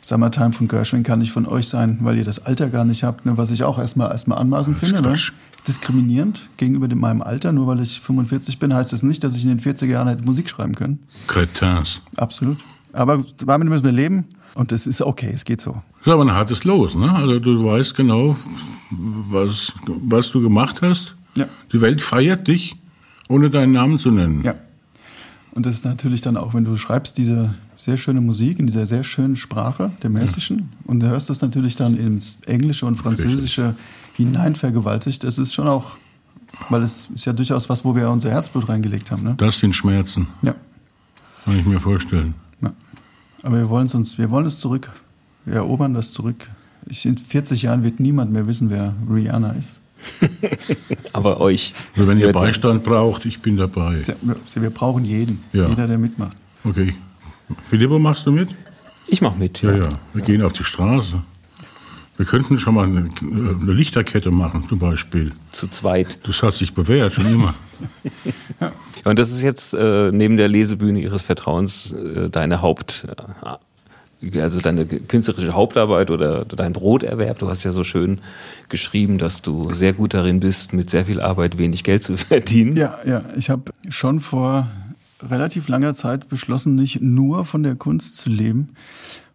[0.00, 3.26] Summertime von Gershwin kann nicht von euch sein, weil ihr das Alter gar nicht habt,
[3.26, 5.02] ne, was ich auch erstmal erstmal anmaßen finde.
[5.02, 5.16] Ne?
[5.66, 7.52] Diskriminierend gegenüber dem, meinem Alter.
[7.52, 10.24] Nur weil ich 45 bin, heißt das nicht, dass ich in den 40er Jahren hätte
[10.24, 11.00] Musik schreiben können.
[11.26, 12.02] Kretins.
[12.16, 12.58] Absolut.
[12.92, 15.82] Aber damit müssen wir leben und es ist okay, es geht so.
[15.98, 17.12] Das ist aber ein hartes Los, ne?
[17.12, 18.36] Also du weißt genau,
[18.90, 21.14] was, was du gemacht hast.
[21.34, 21.46] Ja.
[21.72, 22.76] Die Welt feiert dich,
[23.28, 24.42] ohne deinen Namen zu nennen.
[24.42, 24.54] Ja.
[25.52, 28.86] Und das ist natürlich dann auch, wenn du schreibst diese sehr schöne Musik in dieser
[28.86, 30.64] sehr schönen Sprache, der Messischen, ja.
[30.86, 33.74] und du hörst das natürlich dann ins Englische und Französische
[34.18, 35.24] hineinvergewaltigt.
[35.24, 35.96] Es ist schon auch,
[36.68, 39.22] weil es ist ja durchaus was, wo wir unser Herzblut reingelegt haben.
[39.22, 39.34] Ne?
[39.38, 40.28] Das sind Schmerzen.
[40.42, 40.54] Ja.
[41.44, 42.34] Kann ich mir vorstellen.
[42.60, 42.72] Ja.
[43.42, 44.90] Aber wir wollen es uns, wir wollen es zurück.
[45.44, 46.48] Wir erobern das zurück.
[46.86, 49.80] Ich, in 40 Jahren wird niemand mehr wissen, wer Rihanna ist.
[51.12, 51.74] Aber euch.
[51.96, 54.02] Also wenn ihr Beistand braucht, ich bin dabei.
[54.54, 55.42] Wir brauchen jeden.
[55.52, 55.68] Ja.
[55.68, 56.36] Jeder, der mitmacht.
[56.64, 56.94] Okay.
[57.64, 58.48] Philippo, machst du mit?
[59.06, 59.62] Ich mach mit.
[59.62, 59.84] Ja, ja.
[59.84, 59.88] ja.
[60.12, 61.22] Wir gehen auf die Straße.
[62.18, 65.32] Wir könnten schon mal eine, eine, Lichterkette machen, zum Beispiel.
[65.52, 66.18] Zu zweit.
[66.26, 67.54] Das hat sich bewährt, schon immer.
[68.60, 68.72] ja.
[69.04, 73.06] Und das ist jetzt äh, neben der Lesebühne Ihres Vertrauens äh, deine Haupt,
[74.20, 77.38] äh, also deine künstlerische Hauptarbeit oder dein Broterwerb.
[77.38, 78.20] Du hast ja so schön
[78.68, 82.74] geschrieben, dass du sehr gut darin bist, mit sehr viel Arbeit wenig Geld zu verdienen.
[82.74, 83.22] Ja, ja.
[83.36, 84.66] Ich habe schon vor
[85.22, 88.70] relativ langer Zeit beschlossen, nicht nur von der Kunst zu leben,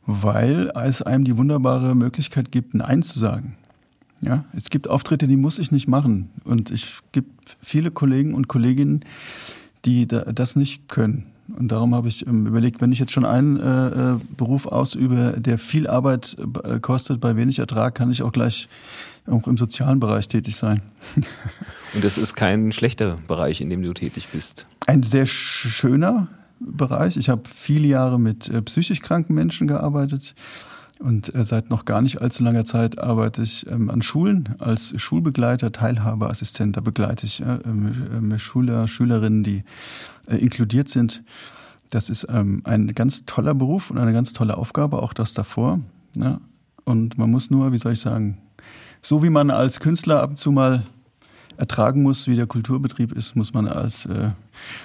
[0.06, 3.56] weil es einem die wunderbare Möglichkeit gibt, Nein zu sagen.
[4.22, 6.30] Ja, es gibt Auftritte, die muss ich nicht machen.
[6.46, 9.04] Und es gibt viele Kollegen und Kolleginnen,
[9.86, 11.26] die das nicht können.
[11.58, 15.36] Und darum habe ich ähm, überlegt, wenn ich jetzt schon einen äh, äh, Beruf ausübe,
[15.38, 18.70] der viel Arbeit äh, kostet, bei wenig Ertrag, kann ich auch gleich
[19.28, 20.82] auch im sozialen Bereich tätig sein.
[21.94, 24.66] Und das ist kein schlechter Bereich, in dem du tätig bist.
[24.88, 26.28] Ein sehr schöner,
[26.60, 27.18] Bereich.
[27.18, 30.36] Ich habe viele Jahre mit äh, psychisch kranken Menschen gearbeitet
[31.00, 34.94] und äh, seit noch gar nicht allzu langer Zeit arbeite ich ähm, an Schulen als
[35.02, 36.78] Schulbegleiter, Teilhabeassistent.
[36.78, 39.64] Da begleite ich äh, Schüler, Schülerinnen, die
[40.28, 41.24] äh, inkludiert sind.
[41.90, 45.82] Das ist ähm, ein ganz toller Beruf und eine ganz tolle Aufgabe, auch das davor.
[46.16, 46.40] Ja?
[46.86, 48.38] Und man muss nur, wie soll ich sagen,
[49.02, 50.84] so wie man als Künstler ab und zu mal
[51.58, 54.30] ertragen muss, wie der Kulturbetrieb ist, muss man als äh,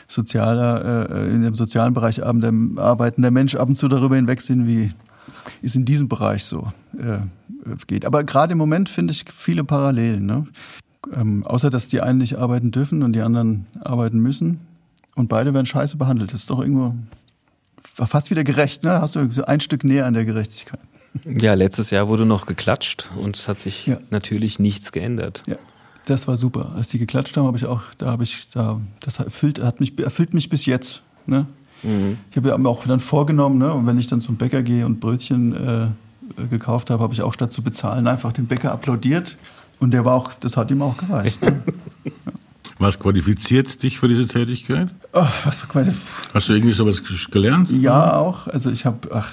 [0.06, 4.90] sozialer, äh, in dem sozialen Bereich arbeitender Mensch ab und zu darüber hinwegsehen, wie
[5.62, 7.18] es in diesem Bereich so äh,
[7.86, 8.04] geht.
[8.04, 10.26] Aber gerade im Moment finde ich viele Parallelen.
[10.26, 10.46] Ne?
[11.14, 14.60] Ähm, außer, dass die einen nicht arbeiten dürfen und die anderen arbeiten müssen.
[15.14, 16.32] Und beide werden scheiße behandelt.
[16.32, 16.94] Das ist doch irgendwo
[17.82, 18.84] fast wieder gerecht.
[18.84, 19.00] Ne?
[19.00, 20.80] Hast du ein Stück näher an der Gerechtigkeit.
[21.24, 23.96] Ja, letztes Jahr wurde noch geklatscht und es hat sich ja.
[24.10, 25.42] natürlich nichts geändert.
[25.46, 25.56] Ja.
[26.08, 26.72] Das war super.
[26.74, 29.98] Als die geklatscht haben, habe ich auch, da habe ich, da, das erfüllt, hat mich,
[29.98, 31.02] erfüllt mich bis jetzt.
[31.26, 31.46] Ne?
[31.82, 32.16] Mhm.
[32.30, 35.00] Ich habe mir auch dann vorgenommen, ne, und wenn ich dann zum Bäcker gehe und
[35.00, 35.88] Brötchen äh,
[36.48, 39.36] gekauft habe, habe ich auch statt zu bezahlen einfach den Bäcker applaudiert.
[39.80, 41.42] Und der war auch, das hat ihm auch gereicht.
[41.42, 41.62] Ne?
[42.04, 42.10] ja.
[42.78, 44.88] Was qualifiziert dich für diese Tätigkeit?
[45.12, 45.66] Oh, was
[46.32, 47.70] Hast du irgendwie sowas gelernt?
[47.70, 48.46] Ja, auch.
[48.46, 49.32] Also ich habe, ach,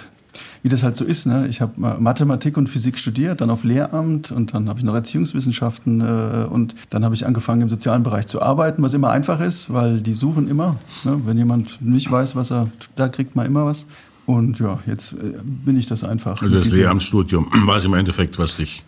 [0.66, 1.28] wie das halt so ist.
[1.28, 1.48] Ne?
[1.48, 6.02] Ich habe Mathematik und Physik studiert, dann auf Lehramt und dann habe ich noch Erziehungswissenschaften
[6.02, 9.72] äh, und dann habe ich angefangen im sozialen Bereich zu arbeiten, was immer einfach ist,
[9.72, 10.78] weil die suchen immer.
[11.04, 11.22] Ne?
[11.24, 13.86] Wenn jemand nicht weiß, was er, da kriegt man immer was.
[14.26, 16.42] Und ja, jetzt äh, bin ich das einfach.
[16.42, 18.84] Also das Lehramtsstudium war es im Endeffekt, was dich.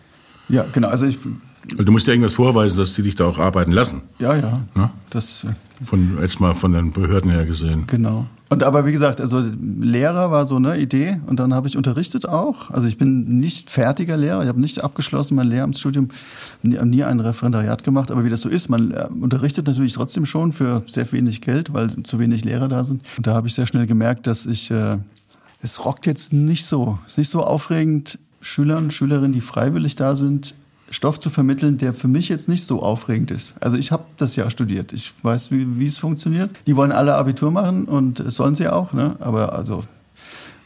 [0.48, 0.88] Ja, genau.
[0.88, 1.20] Also ich.
[1.76, 4.02] Weil du musst ja irgendwas vorweisen, dass die dich da auch arbeiten lassen.
[4.18, 4.62] Ja, ja.
[4.74, 4.90] Ne?
[5.10, 5.44] Das.
[5.44, 7.84] Äh, von jetzt mal von den Behörden her gesehen.
[7.86, 8.26] Genau.
[8.50, 9.42] Und aber wie gesagt, also
[9.80, 12.70] Lehrer war so eine Idee und dann habe ich unterrichtet auch.
[12.70, 16.08] Also ich bin nicht fertiger Lehrer, ich habe nicht abgeschlossen mein Lehramtsstudium,
[16.62, 20.52] nie ein Referendariat gemacht, aber wie das so ist, man äh, unterrichtet natürlich trotzdem schon
[20.52, 23.02] für sehr wenig Geld, weil zu wenig Lehrer da sind.
[23.18, 24.96] Und da habe ich sehr schnell gemerkt, dass ich äh,
[25.62, 30.14] es rockt jetzt nicht so, es ist nicht so aufregend Schülern, Schülerinnen, die freiwillig da
[30.14, 30.54] sind,
[30.90, 33.54] Stoff zu vermitteln, der für mich jetzt nicht so aufregend ist.
[33.60, 34.92] Also ich habe das ja studiert.
[34.92, 36.50] Ich weiß, wie, wie es funktioniert.
[36.66, 38.92] Die wollen alle Abitur machen und sollen sie auch.
[38.92, 39.16] Ne?
[39.20, 39.84] Aber also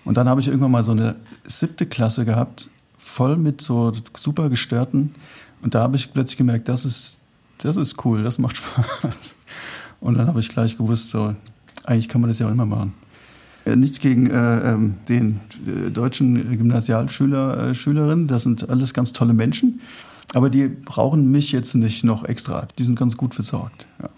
[0.05, 4.49] und dann habe ich irgendwann mal so eine siebte Klasse gehabt, voll mit so super
[4.51, 5.15] gestörten.
[5.63, 7.21] Und da habe ich plötzlich gemerkt, das ist
[7.59, 9.37] das ist cool, das macht Spaß.
[10.01, 11.35] Und dann habe ich gleich gewusst, so
[11.85, 12.93] eigentlich kann man das ja auch immer machen.
[13.65, 18.27] Äh, nichts gegen äh, ähm, den äh, deutschen Gymnasialschüler, äh, Schülerinnen.
[18.27, 19.81] Das sind alles ganz tolle Menschen.
[20.35, 22.67] Aber die brauchen mich jetzt nicht noch extra.
[22.79, 23.87] Die sind ganz gut versorgt.
[24.01, 24.09] Ja.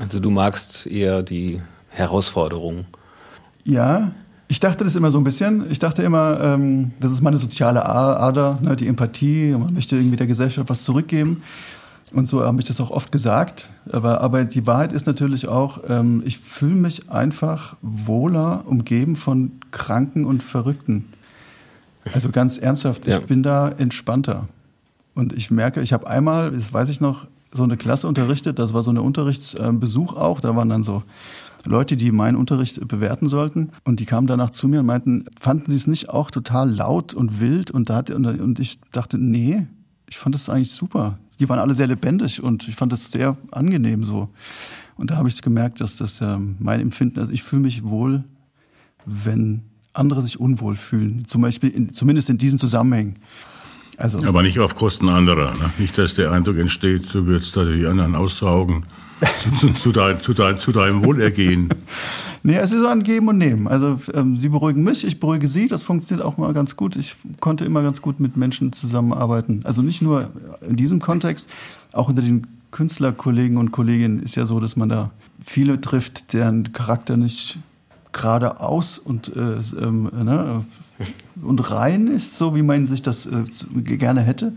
[0.00, 2.86] Also du magst eher die Herausforderungen.
[3.64, 4.12] Ja,
[4.48, 5.70] ich dachte das immer so ein bisschen.
[5.70, 9.54] Ich dachte immer, ähm, das ist meine soziale Ader, ne, die Empathie.
[9.56, 11.42] Man möchte irgendwie der Gesellschaft was zurückgeben.
[12.12, 13.70] Und so habe ich das auch oft gesagt.
[13.92, 19.52] Aber, aber die Wahrheit ist natürlich auch, ähm, ich fühle mich einfach wohler umgeben von
[19.70, 21.12] Kranken und Verrückten.
[22.12, 23.20] Also ganz ernsthaft, ich ja.
[23.20, 24.48] bin da entspannter.
[25.14, 28.74] Und ich merke, ich habe einmal, das weiß ich noch, so eine Klasse unterrichtet, das
[28.74, 31.02] war so ein Unterrichtsbesuch auch, da waren dann so
[31.64, 35.66] Leute, die meinen Unterricht bewerten sollten und die kamen danach zu mir und meinten, fanden
[35.66, 39.66] sie es nicht auch total laut und wild und da hat, und ich dachte, nee,
[40.08, 41.18] ich fand das eigentlich super.
[41.38, 44.28] Die waren alle sehr lebendig und ich fand das sehr angenehm so.
[44.96, 48.24] Und da habe ich gemerkt, dass das äh, mein Empfinden, also ich fühle mich wohl,
[49.06, 53.16] wenn andere sich unwohl fühlen, zum Beispiel in, zumindest in diesen Zusammenhängen.
[54.00, 55.52] Also, Aber nicht auf Kosten anderer.
[55.52, 55.70] Ne?
[55.76, 58.86] Nicht, dass der Eindruck entsteht, du würdest da die anderen aussaugen
[59.60, 61.68] zu, zu, dein, zu, dein, zu deinem Wohlergehen.
[62.42, 63.68] nee, es ist so ein Geben und Nehmen.
[63.68, 65.68] Also ähm, sie beruhigen mich, ich beruhige sie.
[65.68, 66.96] Das funktioniert auch mal ganz gut.
[66.96, 69.60] Ich konnte immer ganz gut mit Menschen zusammenarbeiten.
[69.64, 70.30] Also nicht nur
[70.66, 71.50] in diesem Kontext,
[71.92, 75.10] auch unter den Künstlerkollegen und Kolleginnen ist ja so, dass man da
[75.44, 77.58] viele trifft, deren Charakter nicht
[78.12, 80.64] geradeaus und äh, ähm, ne,
[81.42, 83.44] und rein ist, so wie man sich das äh,
[83.82, 84.52] gerne hätte,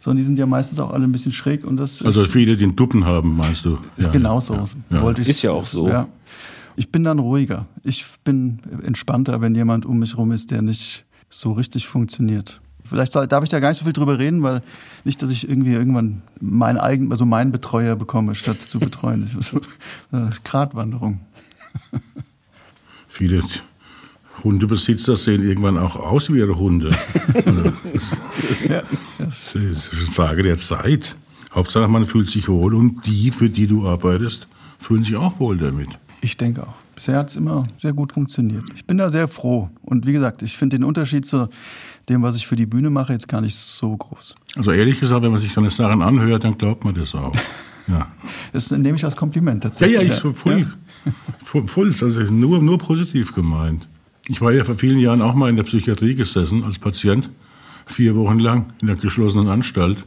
[0.00, 2.02] sondern die sind ja meistens auch alle ein bisschen schräg und das.
[2.02, 3.78] Also viele, die einen Duppen haben, meinst du?
[3.96, 4.64] Ja, genau so.
[4.90, 5.88] Ja, Wollte ist ja auch so.
[5.88, 6.08] Ja.
[6.76, 7.66] Ich bin dann ruhiger.
[7.84, 12.60] Ich bin entspannter, wenn jemand um mich rum ist, der nicht so richtig funktioniert.
[12.84, 14.62] Vielleicht darf ich da gar nicht so viel drüber reden, weil
[15.04, 19.30] nicht, dass ich irgendwie irgendwann meinen eigenen, also meinen Betreuer bekomme, statt zu betreuen.
[20.44, 21.20] Gratwanderung.
[23.08, 23.42] Viele
[24.44, 26.96] Hundebesitzer sehen irgendwann auch aus wie ihre Hunde.
[28.48, 28.82] Das, ja.
[29.18, 31.16] das ist eine Frage der Zeit.
[31.54, 34.46] Hauptsache, man fühlt sich wohl und die, für die du arbeitest,
[34.78, 35.88] fühlen sich auch wohl damit.
[36.20, 36.74] Ich denke auch.
[36.94, 38.64] Bisher hat es immer sehr gut funktioniert.
[38.74, 39.68] Ich bin da sehr froh.
[39.82, 41.48] Und wie gesagt, ich finde den Unterschied zu
[42.08, 44.34] dem, was ich für die Bühne mache, jetzt gar nicht so groß.
[44.56, 47.34] Also ehrlich gesagt, wenn man sich deine Sachen anhört, dann glaubt man das auch.
[47.86, 48.06] Ja.
[48.54, 50.00] Das nehme ich als Kompliment tatsächlich.
[50.00, 51.12] Ja, ja, ich voll, ja.
[51.44, 53.86] voll, voll also nur, nur positiv gemeint.
[54.26, 57.28] Ich war ja vor vielen Jahren auch mal in der Psychiatrie gesessen als Patient,
[57.84, 59.98] vier Wochen lang in der geschlossenen Anstalt.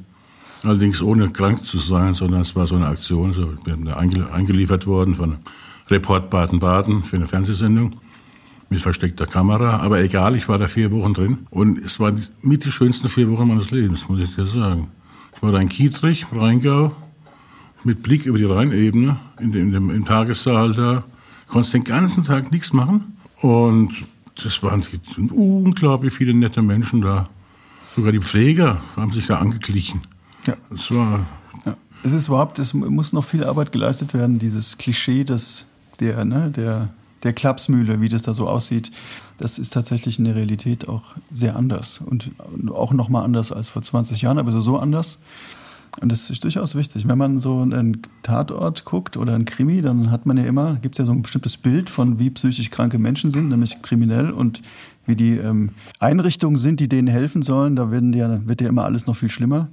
[0.64, 3.34] Allerdings ohne krank zu sein, sondern es war so eine Aktion.
[3.34, 3.88] So, wir sind
[4.32, 5.38] eingeliefert worden von
[5.92, 7.94] Report Baden-Baden für eine Fernsehsendung
[8.70, 9.82] mit versteckter Kamera.
[9.82, 11.46] Aber egal, ich war da vier Wochen drin.
[11.52, 14.88] Und es waren mit die schönsten vier Wochen meines Lebens, muss ich dir sagen.
[15.36, 16.96] Ich war da in Kietrich, Rheingau,
[17.84, 21.04] mit Blick über die Rheinebene, in dem, im Tagessaal da.
[21.46, 23.17] Konntest den ganzen Tag nichts machen.
[23.42, 23.92] Und
[24.44, 24.86] das waren
[25.32, 27.30] unglaublich viele nette Menschen da.
[27.96, 30.02] Sogar die Pfleger haben sich da angeglichen.
[30.46, 30.56] Ja.
[30.70, 31.26] Das war.
[31.66, 31.76] Ja.
[32.04, 35.66] Es ist überhaupt, es muss noch viel Arbeit geleistet werden, dieses Klischee des,
[36.00, 36.90] der, ne, der,
[37.24, 38.92] der Klapsmühle, wie das da so aussieht.
[39.40, 42.02] Das ist tatsächlich in der Realität auch sehr anders.
[42.06, 42.32] Und
[42.72, 45.18] auch nochmal anders als vor 20 Jahren, aber so, so anders.
[46.00, 47.08] Und das ist durchaus wichtig.
[47.08, 50.96] Wenn man so einen Tatort guckt oder einen Krimi, dann hat man ja immer, gibt
[50.96, 54.62] es ja so ein bestimmtes Bild von, wie psychisch kranke Menschen sind, nämlich kriminell und
[55.06, 57.76] wie die ähm, Einrichtungen sind, die denen helfen sollen.
[57.76, 59.70] Da werden die wird ja immer alles noch viel schlimmer.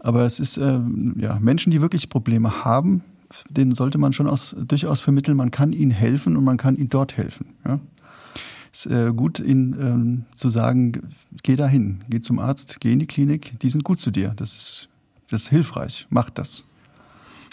[0.00, 3.02] Aber es ist ähm, ja Menschen, die wirklich Probleme haben,
[3.50, 6.88] denen sollte man schon aus, durchaus vermitteln, man kann ihnen helfen und man kann ihnen
[6.88, 7.46] dort helfen.
[7.64, 7.78] Ja?
[8.72, 11.10] Es ist äh, gut, ihnen ähm, zu sagen,
[11.42, 14.34] geh dahin, geh zum Arzt, geh in die Klinik, die sind gut zu dir.
[14.36, 14.88] Das ist,
[15.30, 16.64] das ist hilfreich, mach das.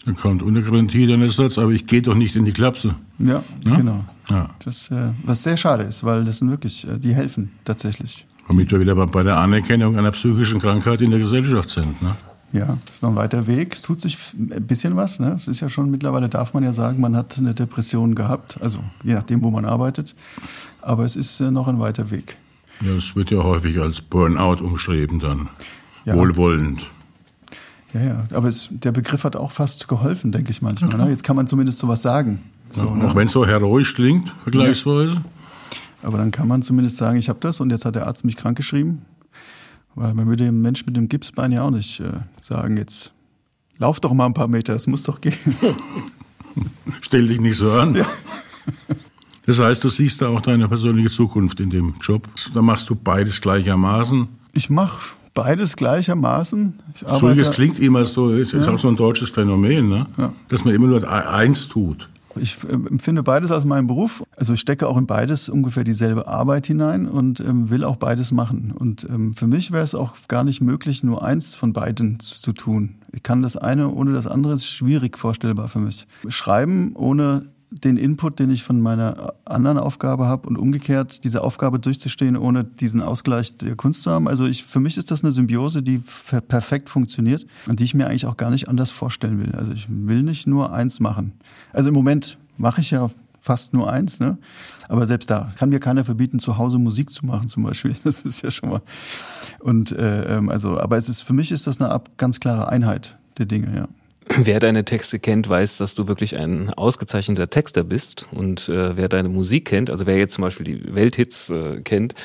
[0.05, 2.95] Dann kommt unter Garantie dann der Satz, aber ich gehe doch nicht in die Klapse.
[3.17, 3.75] Ja, ja?
[3.75, 4.05] genau.
[4.29, 4.49] Ja.
[4.63, 8.25] Das, äh, was sehr schade ist, weil das sind wirklich, äh, die helfen tatsächlich.
[8.47, 11.99] Womit wir wieder bei der Anerkennung einer psychischen Krankheit in der Gesellschaft sind.
[12.03, 12.15] Ne?
[12.53, 13.73] Ja, ist noch ein weiter Weg.
[13.73, 15.19] Es tut sich ein bisschen was.
[15.19, 15.33] Ne?
[15.33, 18.61] Es ist ja schon mittlerweile, darf man ja sagen, man hat eine Depression gehabt.
[18.61, 20.15] Also je nachdem, wo man arbeitet.
[20.81, 22.37] Aber es ist äh, noch ein weiter Weg.
[22.81, 25.49] Ja, es wird ja häufig als Burnout umschrieben dann.
[26.05, 26.13] Ja.
[26.13, 26.85] Wohlwollend.
[27.95, 28.23] Ja, ja.
[28.33, 30.97] Aber es, der Begriff hat auch fast geholfen, denke ich manchmal.
[30.97, 31.09] Ne?
[31.09, 32.39] Jetzt kann man zumindest sowas sagen.
[32.71, 33.07] So, ja, ne?
[33.07, 35.21] auch wenn es so heroisch klingt, vergleichsweise.
[36.03, 38.35] Aber dann kann man zumindest sagen, ich habe das und jetzt hat der Arzt mich
[38.35, 39.05] krankgeschrieben.
[39.95, 43.13] Weil man würde dem Mensch mit dem Gipsbein ja auch nicht äh, sagen, jetzt
[43.77, 45.37] lauf doch mal ein paar Meter, es muss doch gehen.
[47.01, 47.95] Stell dich nicht so an.
[47.95, 48.07] Ja.
[49.45, 52.27] Das heißt, du siehst da auch deine persönliche Zukunft in dem Job.
[52.53, 54.27] Da machst du beides gleichermaßen.
[54.51, 56.73] Ich mache beides gleichermaßen.
[56.87, 58.73] Entschuldigung, es klingt immer so, das ist ja.
[58.73, 60.07] auch so ein deutsches Phänomen, ne?
[60.17, 60.33] Ja.
[60.47, 62.09] dass man immer nur eins tut.
[62.37, 64.23] Ich äh, empfinde beides als meinen Beruf.
[64.35, 68.31] Also ich stecke auch in beides ungefähr dieselbe Arbeit hinein und ähm, will auch beides
[68.31, 68.73] machen.
[68.77, 72.51] Und ähm, für mich wäre es auch gar nicht möglich, nur eins von beiden zu
[72.53, 72.95] tun.
[73.11, 76.07] Ich kann das eine ohne das andere, ist schwierig vorstellbar für mich.
[76.27, 77.45] Schreiben ohne
[77.83, 82.63] den Input, den ich von meiner anderen Aufgabe habe und umgekehrt diese Aufgabe durchzustehen, ohne
[82.63, 84.27] diesen Ausgleich der Kunst zu haben.
[84.27, 86.01] Also ich, für mich ist das eine Symbiose, die
[86.47, 89.53] perfekt funktioniert und die ich mir eigentlich auch gar nicht anders vorstellen will.
[89.55, 91.33] Also ich will nicht nur eins machen.
[91.73, 93.09] Also im Moment mache ich ja
[93.45, 94.39] fast nur eins, ne?
[94.87, 97.95] Aber selbst da kann mir keiner verbieten, zu Hause Musik zu machen, zum Beispiel.
[98.03, 98.81] Das ist ja schon mal.
[99.59, 103.17] Und äh, ähm, also, aber es ist für mich ist das eine ganz klare Einheit
[103.37, 103.87] der Dinge, ja.
[104.37, 108.27] Wer deine Texte kennt, weiß, dass du wirklich ein ausgezeichneter Texter bist.
[108.31, 112.15] Und äh, wer deine Musik kennt, also wer jetzt zum Beispiel die Welthits äh, kennt,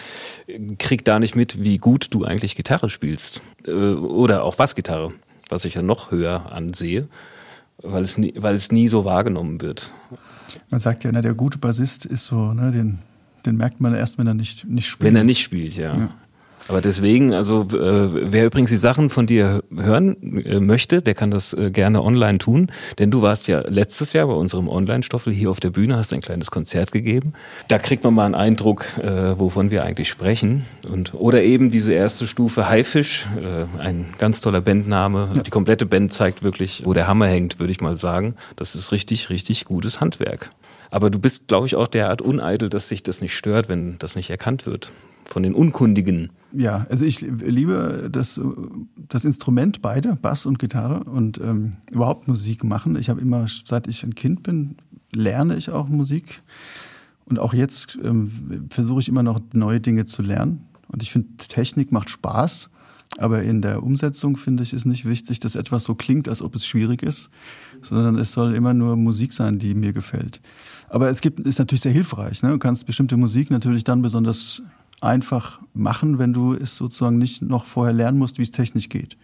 [0.79, 3.43] kriegt da nicht mit, wie gut du eigentlich Gitarre spielst.
[3.67, 5.13] Äh, oder auch Bassgitarre,
[5.49, 7.07] was ich ja noch höher ansehe,
[7.83, 9.93] weil es nie, weil es nie so wahrgenommen wird.
[10.71, 12.99] Man sagt ja, na, der gute Bassist ist so, ne, den,
[13.45, 15.07] den merkt man erst, wenn er nicht, nicht spielt.
[15.07, 15.95] Wenn er nicht spielt, ja.
[15.95, 16.09] ja.
[16.69, 21.31] Aber deswegen, also äh, wer übrigens die Sachen von dir hören äh, möchte, der kann
[21.31, 22.71] das äh, gerne online tun.
[22.99, 26.21] Denn du warst ja letztes Jahr bei unserem Online-Stoffel hier auf der Bühne, hast ein
[26.21, 27.33] kleines Konzert gegeben.
[27.69, 30.65] Da kriegt man mal einen Eindruck, äh, wovon wir eigentlich sprechen.
[30.89, 35.31] Und, oder eben diese erste Stufe Haifisch, äh, ein ganz toller Bandname.
[35.35, 35.43] Ja.
[35.43, 38.35] Die komplette Band zeigt wirklich, wo der Hammer hängt, würde ich mal sagen.
[38.57, 40.51] Das ist richtig, richtig gutes Handwerk.
[40.91, 44.17] Aber du bist, glaube ich, auch derart uneitel, dass sich das nicht stört, wenn das
[44.17, 44.93] nicht erkannt wird
[45.25, 46.31] von den Unkundigen.
[46.53, 48.41] Ja, also ich liebe das,
[49.09, 52.97] das Instrument beide, Bass und Gitarre und ähm, überhaupt Musik machen.
[52.97, 54.77] Ich habe immer, seit ich ein Kind bin,
[55.13, 56.43] lerne ich auch Musik.
[57.27, 60.67] Und auch jetzt ähm, versuche ich immer noch neue Dinge zu lernen.
[60.89, 62.71] Und ich finde, Technik macht Spaß.
[63.19, 66.55] Aber in der Umsetzung finde ich, ist nicht wichtig, dass etwas so klingt, als ob
[66.55, 67.29] es schwierig ist,
[67.83, 70.41] sondern es soll immer nur Musik sein, die mir gefällt.
[70.89, 72.43] Aber es gibt, ist natürlich sehr hilfreich.
[72.43, 72.51] Ne?
[72.51, 74.63] Du kannst bestimmte Musik natürlich dann besonders
[75.01, 79.17] einfach machen, wenn du es sozusagen nicht noch vorher lernen musst, wie es technisch geht.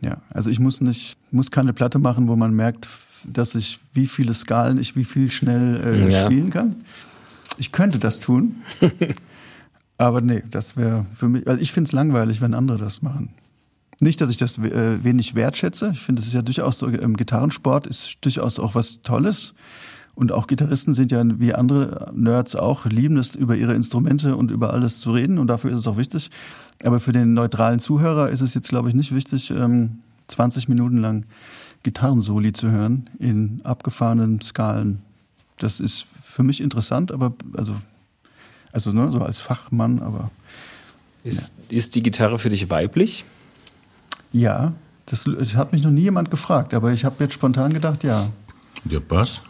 [0.00, 2.88] Ja, also ich muss nicht, muss keine Platte machen, wo man merkt,
[3.24, 6.24] dass ich wie viele Skalen ich wie viel schnell äh, ja.
[6.24, 6.76] spielen kann.
[7.58, 8.56] Ich könnte das tun,
[9.98, 13.30] aber nee, das wäre für mich, weil ich finde es langweilig, wenn andere das machen.
[14.00, 15.90] Nicht, dass ich das äh, wenig wertschätze.
[15.92, 19.52] Ich finde, es ist ja durchaus so, im Gitarrensport ist durchaus auch was Tolles.
[20.14, 24.50] Und auch Gitarristen sind ja wie andere Nerds auch, lieben es, über ihre Instrumente und
[24.50, 25.38] über alles zu reden.
[25.38, 26.30] Und dafür ist es auch wichtig.
[26.84, 29.52] Aber für den neutralen Zuhörer ist es jetzt, glaube ich, nicht wichtig,
[30.26, 31.24] 20 ähm, Minuten lang
[31.82, 35.02] Gitarrensoli zu hören in abgefahrenen Skalen.
[35.58, 37.74] Das ist für mich interessant, aber also,
[38.72, 40.30] also ne, so als Fachmann, aber.
[41.22, 41.76] Ist, ja.
[41.76, 43.24] ist die Gitarre für dich weiblich?
[44.32, 44.72] Ja,
[45.06, 48.30] das, das hat mich noch nie jemand gefragt, aber ich habe jetzt spontan gedacht, ja.
[48.84, 49.42] Der Bass?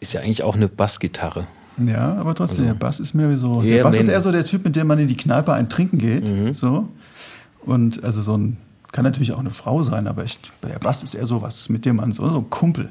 [0.00, 1.46] Ist ja eigentlich auch eine Bassgitarre.
[1.86, 3.62] Ja, aber trotzdem, also, der Bass ist mehr wie so.
[3.62, 5.98] Der Bass ist eher so der Typ, mit dem man in die Kneipe ein Trinken
[5.98, 6.28] geht.
[6.28, 6.54] Mhm.
[6.54, 6.88] So.
[7.64, 8.56] Und also so ein,
[8.92, 11.84] kann natürlich auch eine Frau sein, aber ich, der Bass ist eher so was, mit
[11.84, 12.88] dem man so, so ein Kumpel.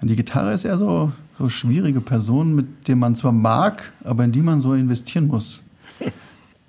[0.00, 4.24] Und die Gitarre ist eher so, so schwierige Person, mit dem man zwar mag, aber
[4.24, 5.62] in die man so investieren muss.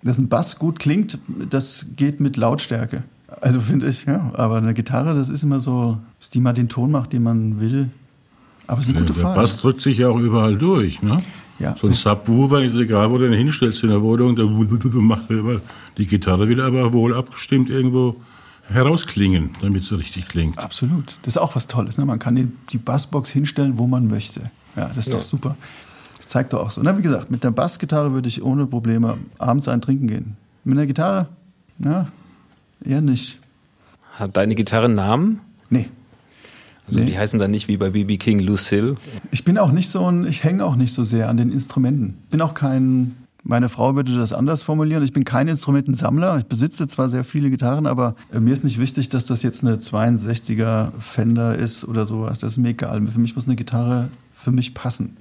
[0.04, 3.04] Dass ein Bass gut klingt, das geht mit Lautstärke.
[3.42, 4.32] Also finde ich, ja.
[4.34, 7.60] Aber eine Gitarre, das ist immer so, dass die mal den Ton macht, den man
[7.60, 7.90] will.
[8.68, 9.40] Aber es ist eine Der, gute der Frage.
[9.40, 11.02] Bass drückt sich ja auch überall durch.
[11.02, 11.18] Ne?
[11.60, 11.76] Ja.
[11.80, 15.62] So ein Subwoofer, egal wo du den hinstellst in der Wohnung, der macht er überall.
[15.98, 18.18] Die Gitarre will aber wohl abgestimmt irgendwo
[18.70, 20.58] herausklingen, damit sie richtig klingt.
[20.58, 21.18] Absolut.
[21.24, 21.98] Das ist auch was Tolles.
[21.98, 22.06] Ne?
[22.06, 24.52] Man kann die, die Bassbox hinstellen, wo man möchte.
[24.76, 25.56] Ja, das ist doch super.
[26.18, 26.82] Das zeigt doch auch so.
[26.84, 30.38] Na, wie gesagt, mit der Bassgitarre würde ich ohne Probleme abends ein Trinken gehen.
[30.64, 31.28] Mit der Gitarre,
[31.80, 32.08] ja,
[32.84, 33.40] eher nicht.
[34.14, 35.40] Hat deine Gitarre einen Namen?
[35.70, 35.90] Nee.
[36.88, 37.08] Also Nee.
[37.08, 38.96] die heißen dann nicht wie bei BB King Lucille.
[39.32, 42.16] Ich bin auch nicht so ein, ich hänge auch nicht so sehr an den Instrumenten.
[42.32, 45.04] Bin auch kein, meine Frau würde das anders formulieren.
[45.04, 46.38] Ich bin kein Instrumentensammler.
[46.38, 49.64] Ich besitze zwar sehr viele Gitarren, aber äh, mir ist nicht wichtig, dass das jetzt
[49.64, 52.40] eine 62er Fender ist oder sowas.
[52.40, 53.06] Das ist mir egal.
[53.08, 55.18] Für mich muss eine Gitarre für mich passen.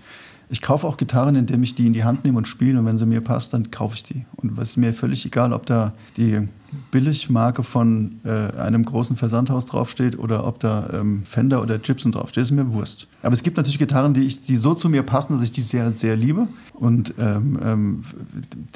[0.48, 2.78] Ich kaufe auch Gitarren, indem ich die in die Hand nehme und spiele.
[2.78, 4.24] Und wenn sie mir passt, dann kaufe ich die.
[4.36, 6.48] Und es ist mir völlig egal, ob da die
[6.92, 12.42] Billigmarke von äh, einem großen Versandhaus draufsteht oder ob da ähm, Fender oder Gibson draufsteht.
[12.42, 13.08] Das ist mir Wurst.
[13.22, 15.62] Aber es gibt natürlich Gitarren, die, ich, die so zu mir passen, dass ich die
[15.62, 16.46] sehr, sehr liebe.
[16.74, 17.96] Und ähm, ähm,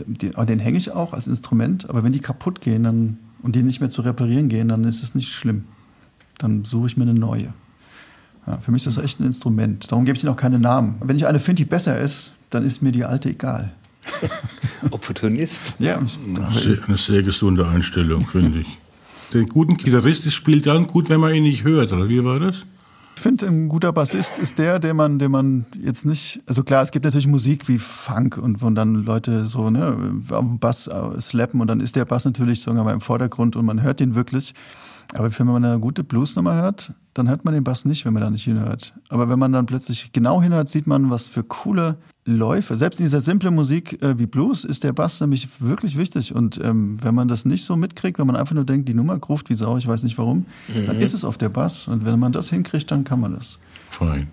[0.06, 1.88] die, den hänge ich auch als Instrument.
[1.88, 5.02] Aber wenn die kaputt gehen dann, und die nicht mehr zu reparieren gehen, dann ist
[5.02, 5.64] es nicht schlimm.
[6.38, 7.52] Dann suche ich mir eine neue.
[8.46, 9.90] Ja, für mich ist das echt ein Instrument.
[9.90, 10.96] Darum gebe ich ihnen auch keine Namen.
[11.00, 13.72] Wenn ich eine finde, die besser ist, dann ist mir die alte egal.
[14.90, 15.74] Opportunist.
[15.78, 18.78] Ja, eine sehr gesunde Einstellung, finde ich.
[19.32, 22.64] Den guten Gitarrist spielt dann gut, wenn man ihn nicht hört, oder wie war das?
[23.16, 26.82] Ich finde, ein guter Bassist ist der, der man, der man jetzt nicht, also klar,
[26.82, 29.94] es gibt natürlich Musik wie Funk und wo dann Leute so, ne,
[30.30, 33.02] auf dem Bass äh, slappen und dann ist der Bass natürlich sagen wir mal im
[33.02, 34.54] Vordergrund und man hört den wirklich.
[35.14, 38.22] Aber wenn man eine gute Bluesnummer hört, dann hört man den Bass nicht, wenn man
[38.22, 38.94] da nicht hinhört.
[39.08, 42.76] Aber wenn man dann plötzlich genau hinhört, sieht man, was für coole Läufe.
[42.76, 46.32] Selbst in dieser simplen Musik äh, wie Blues ist der Bass nämlich wirklich wichtig.
[46.34, 49.18] Und ähm, wenn man das nicht so mitkriegt, wenn man einfach nur denkt, die Nummer
[49.18, 50.46] gruft wie Sau, ich weiß nicht warum,
[50.86, 51.88] dann ist es auf der Bass.
[51.88, 53.58] Und wenn man das hinkriegt, dann kann man das.
[53.88, 54.28] Fein.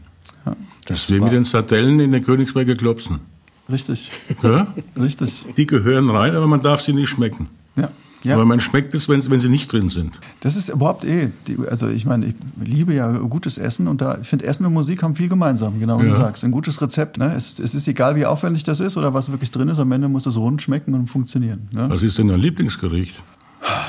[0.45, 0.55] Ja,
[0.85, 3.19] Das ist wie mit den Sardellen in den Königsberger Klopsen.
[3.71, 4.11] richtig,
[4.43, 4.67] Ja?
[4.99, 5.45] richtig.
[5.57, 7.47] Die gehören rein, aber man darf sie nicht schmecken.
[7.75, 7.89] Ja.
[8.23, 10.11] Ja, Aber man schmeckt es, wenn, wenn sie nicht drin sind.
[10.39, 11.29] das ist überhaupt eh,
[11.69, 15.03] also ich meine, ich liebe ja gutes Essen und da, ich finde Essen und Musik
[15.03, 16.17] haben viel gemeinsam, genau wie du Ja.
[16.17, 16.43] sagst.
[16.43, 17.33] Ein gutes Rezept, ne?
[17.35, 20.09] es, es ist egal, wie aufwendig das ist oder was wirklich drin ist, am Ende
[20.09, 21.67] muss es rund schmecken und funktionieren.
[21.71, 21.85] Ne?
[21.89, 23.13] Was ist denn dein Lieblingsgericht?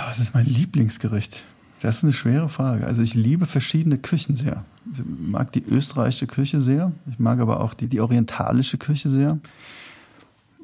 [0.06, 1.44] Was ist mein Lieblingsgericht?
[1.80, 2.86] Das ist eine schwere Frage.
[2.86, 4.64] Also ich liebe verschiedene Küchen sehr.
[4.92, 6.92] Ich mag die österreichische Küche sehr.
[7.10, 9.38] Ich mag aber auch die, die orientalische Küche sehr.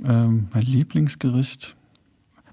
[0.05, 1.77] Ähm, mein Lieblingsgericht.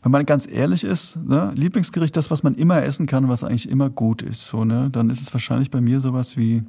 [0.04, 3.70] Wenn man ganz ehrlich ist, ne, Lieblingsgericht, das, was man immer essen kann, was eigentlich
[3.70, 6.64] immer gut ist, so, ne, dann ist es wahrscheinlich bei mir sowas wie,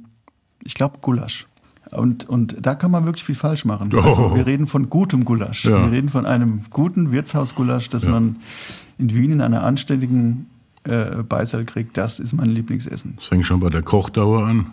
[0.63, 1.47] ich glaube, Gulasch.
[1.91, 3.89] Und, und da kann man wirklich viel falsch machen.
[3.93, 3.99] Oh.
[3.99, 5.65] Also wir reden von gutem Gulasch.
[5.65, 5.83] Ja.
[5.83, 8.11] Wir reden von einem guten Wirtshausgulasch, das Ja.
[8.11, 8.37] man
[8.97, 10.47] in Wien in einer anständigen
[10.85, 11.97] äh, Beiseil kriegt.
[11.97, 13.13] Das ist mein Lieblingsessen.
[13.17, 14.67] Das fängt schon bei der Kochdauer an.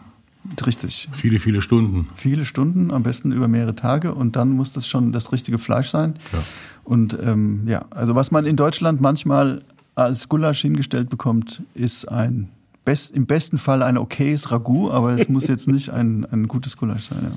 [0.66, 1.08] Richtig.
[1.12, 2.08] Viele, viele Stunden.
[2.14, 5.88] Viele Stunden, am besten über mehrere Tage und dann muss das schon das richtige Fleisch
[5.88, 6.14] sein.
[6.32, 6.38] Ja.
[6.84, 9.62] Und ähm, ja, also was man in Deutschland manchmal
[9.94, 12.48] als Gulasch hingestellt bekommt, ist ein
[12.84, 16.76] best, im besten Fall ein okayes Ragout, aber es muss jetzt nicht ein, ein gutes
[16.76, 17.18] Gulasch sein.
[17.22, 17.30] Ja.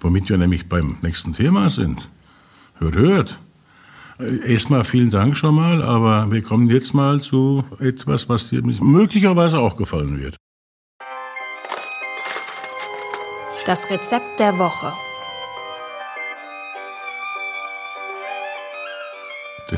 [0.00, 2.08] Womit wir nämlich beim nächsten Thema sind.
[2.74, 3.38] Hört, hört.
[4.46, 9.58] Erstmal vielen Dank schon mal, aber wir kommen jetzt mal zu etwas, was dir möglicherweise
[9.58, 10.36] auch gefallen wird.
[13.64, 14.92] Das Rezept der Woche.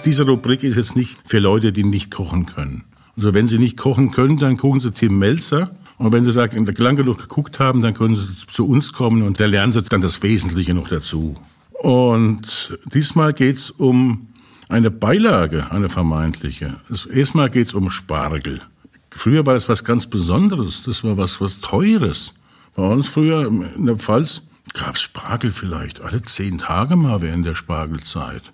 [0.07, 2.85] Diese Rubrik ist jetzt nicht für Leute, die nicht kochen können.
[3.17, 5.77] Also wenn Sie nicht kochen können, dann gucken Sie Tim Melzer.
[5.99, 9.39] Und wenn Sie da lang genug geguckt haben, dann können Sie zu uns kommen und
[9.39, 11.37] da lernen Sie dann das Wesentliche noch dazu.
[11.73, 14.29] Und diesmal geht's um
[14.71, 16.81] eine Beilage, eine vermeintliche.
[16.89, 18.63] Das, erstmal geht's um Spargel.
[19.11, 20.83] Früher war das was ganz Besonderes.
[20.83, 22.33] Das war was, was Teures.
[22.75, 27.55] Bei uns früher in der Pfalz gab's Spargel vielleicht alle zehn Tage mal während der
[27.55, 28.53] Spargelzeit.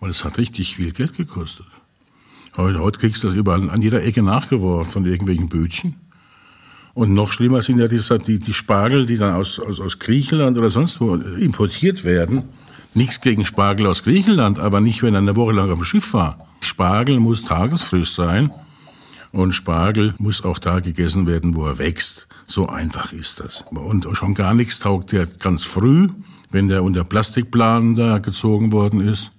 [0.00, 1.66] Weil es hat richtig viel Geld gekostet.
[2.56, 5.96] Heute, heute kriegst du das überall an jeder Ecke nachgeworfen von irgendwelchen Bötchen.
[6.94, 10.56] Und noch schlimmer sind ja die, die, die Spargel, die dann aus, aus, aus Griechenland
[10.56, 12.44] oder sonst wo importiert werden.
[12.94, 16.14] Nichts gegen Spargel aus Griechenland, aber nicht, wenn er eine Woche lang auf dem Schiff
[16.14, 16.48] war.
[16.60, 18.50] Spargel muss tagesfrisch sein
[19.32, 22.26] und Spargel muss auch da gegessen werden, wo er wächst.
[22.46, 23.64] So einfach ist das.
[23.70, 26.08] Und schon gar nichts taugt der ganz früh,
[26.50, 29.32] wenn der unter Plastikplanen da gezogen worden ist.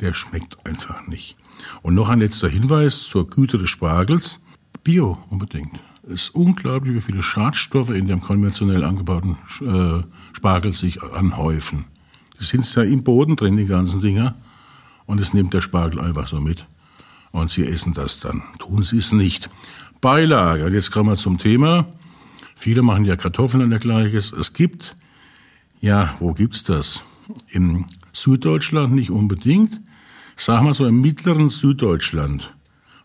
[0.00, 1.36] Der schmeckt einfach nicht.
[1.82, 4.40] Und noch ein letzter Hinweis zur Güte des Spargels.
[4.82, 5.78] Bio unbedingt.
[6.04, 11.84] Es ist unglaublich, wie viele Schadstoffe in dem konventionell angebauten äh, Spargel sich anhäufen.
[12.40, 14.36] Die sind ja im Boden drin, die ganzen Dinger.
[15.06, 16.66] Und es nimmt der Spargel einfach so mit.
[17.32, 18.42] Und sie essen das dann.
[18.58, 19.50] Tun sie es nicht.
[20.00, 20.64] Beilage.
[20.64, 21.86] Und jetzt kommen wir zum Thema.
[22.54, 24.32] Viele machen ja Kartoffeln und dergleiches.
[24.32, 24.96] Es gibt,
[25.80, 27.02] ja, wo gibt's das?
[27.50, 29.80] Im Süddeutschland nicht unbedingt.
[30.36, 32.54] Sag mal so im mittleren Süddeutschland.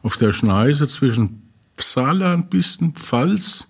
[0.02, 3.68] Auf der Schneise zwischen Saarland bis in Pfalz,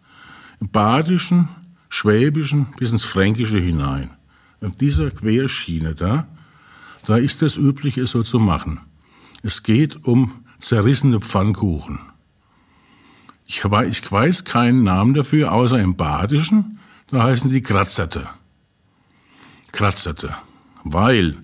[0.59, 1.49] im Badischen,
[1.89, 4.11] Schwäbischen bis ins Fränkische hinein.
[4.61, 6.27] Auf dieser Querschiene da,
[7.05, 8.79] da ist es üblich, es so zu machen.
[9.43, 11.99] Es geht um zerrissene Pfannkuchen.
[13.45, 18.29] Ich, weiß keinen Namen dafür, außer im Badischen, da heißen die Kratzerte.
[19.73, 20.35] Kratzerte.
[20.83, 21.37] Weil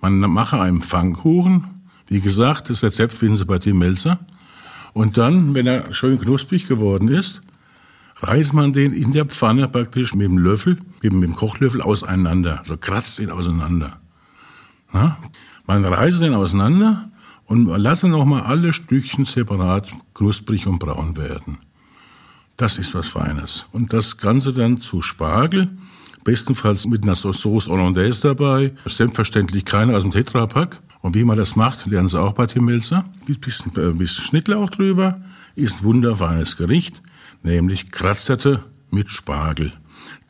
[0.00, 4.18] man mache einen Pfannkuchen, wie gesagt, das Rezept finden Sie bei Tim Melzer,
[4.92, 7.42] und dann, wenn er schön knusprig geworden ist,
[8.20, 12.76] reißt man den in der Pfanne praktisch mit dem Löffel, mit dem Kochlöffel auseinander, so
[12.76, 14.00] kratzt ihn auseinander.
[14.92, 15.18] Na?
[15.66, 17.10] Man reißt den auseinander
[17.48, 21.58] und lasse nochmal alle Stückchen separat knusprig und braun werden.
[22.56, 23.66] Das ist was Feines.
[23.72, 25.68] Und das Ganze dann zu Spargel,
[26.24, 30.80] bestenfalls mit einer Sauce Hollandaise dabei, selbstverständlich keine aus dem Tetrapack.
[31.00, 33.04] Und wie man das macht, lernen Sie auch bei Tim Melzer.
[33.26, 35.20] Ein bisschen, ein bisschen Schnittlauch drüber,
[35.54, 37.00] ist ein wunderfeines Gericht,
[37.42, 39.72] nämlich Kratzerte mit Spargel.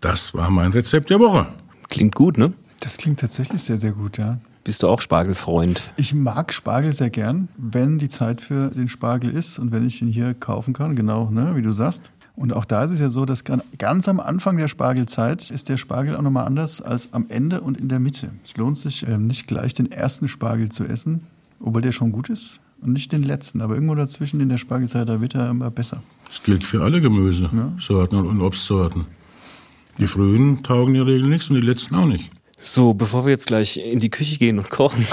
[0.01, 1.49] Das war mein Rezept der Woche.
[1.89, 2.53] Klingt gut, ne?
[2.81, 4.39] Das klingt tatsächlich sehr, sehr gut, ja.
[4.69, 5.95] Bist du auch Spargelfreund?
[5.97, 10.03] Ich mag Spargel sehr gern, wenn die Zeit für den Spargel ist und wenn ich
[10.03, 12.11] ihn hier kaufen kann, genau, ne, wie du sagst.
[12.37, 15.79] Und auch da ist es ja so, dass ganz am Anfang der Spargelzeit ist der
[15.79, 18.33] Spargel auch nochmal anders als am Ende und in der Mitte.
[18.45, 21.23] Es lohnt sich ähm, nicht gleich den ersten Spargel zu essen,
[21.61, 23.63] obwohl der schon gut ist, und nicht den letzten.
[23.63, 26.03] Aber irgendwo dazwischen in der Spargelzeit, da wird er immer besser.
[26.29, 28.31] Das gilt für alle Gemüsesorten ja.
[28.31, 29.07] und Obstsorten.
[29.97, 32.31] Die frühen taugen in der Regel nichts und die letzten auch nicht.
[32.61, 35.07] So, bevor wir jetzt gleich in die Küche gehen und kochen,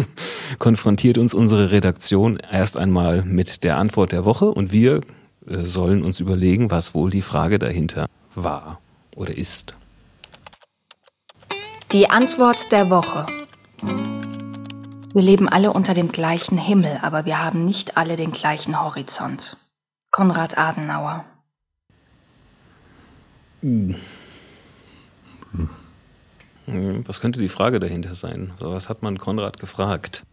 [0.58, 5.00] konfrontiert uns unsere Redaktion erst einmal mit der Antwort der Woche und wir
[5.46, 8.78] äh, sollen uns überlegen, was wohl die Frage dahinter war
[9.16, 9.74] oder ist.
[11.92, 13.26] Die Antwort der Woche.
[15.14, 19.56] Wir leben alle unter dem gleichen Himmel, aber wir haben nicht alle den gleichen Horizont.
[20.10, 21.24] Konrad Adenauer.
[23.62, 23.94] Hm.
[26.66, 28.52] Hm, was könnte die Frage dahinter sein?
[28.58, 30.24] So was hat man Konrad gefragt.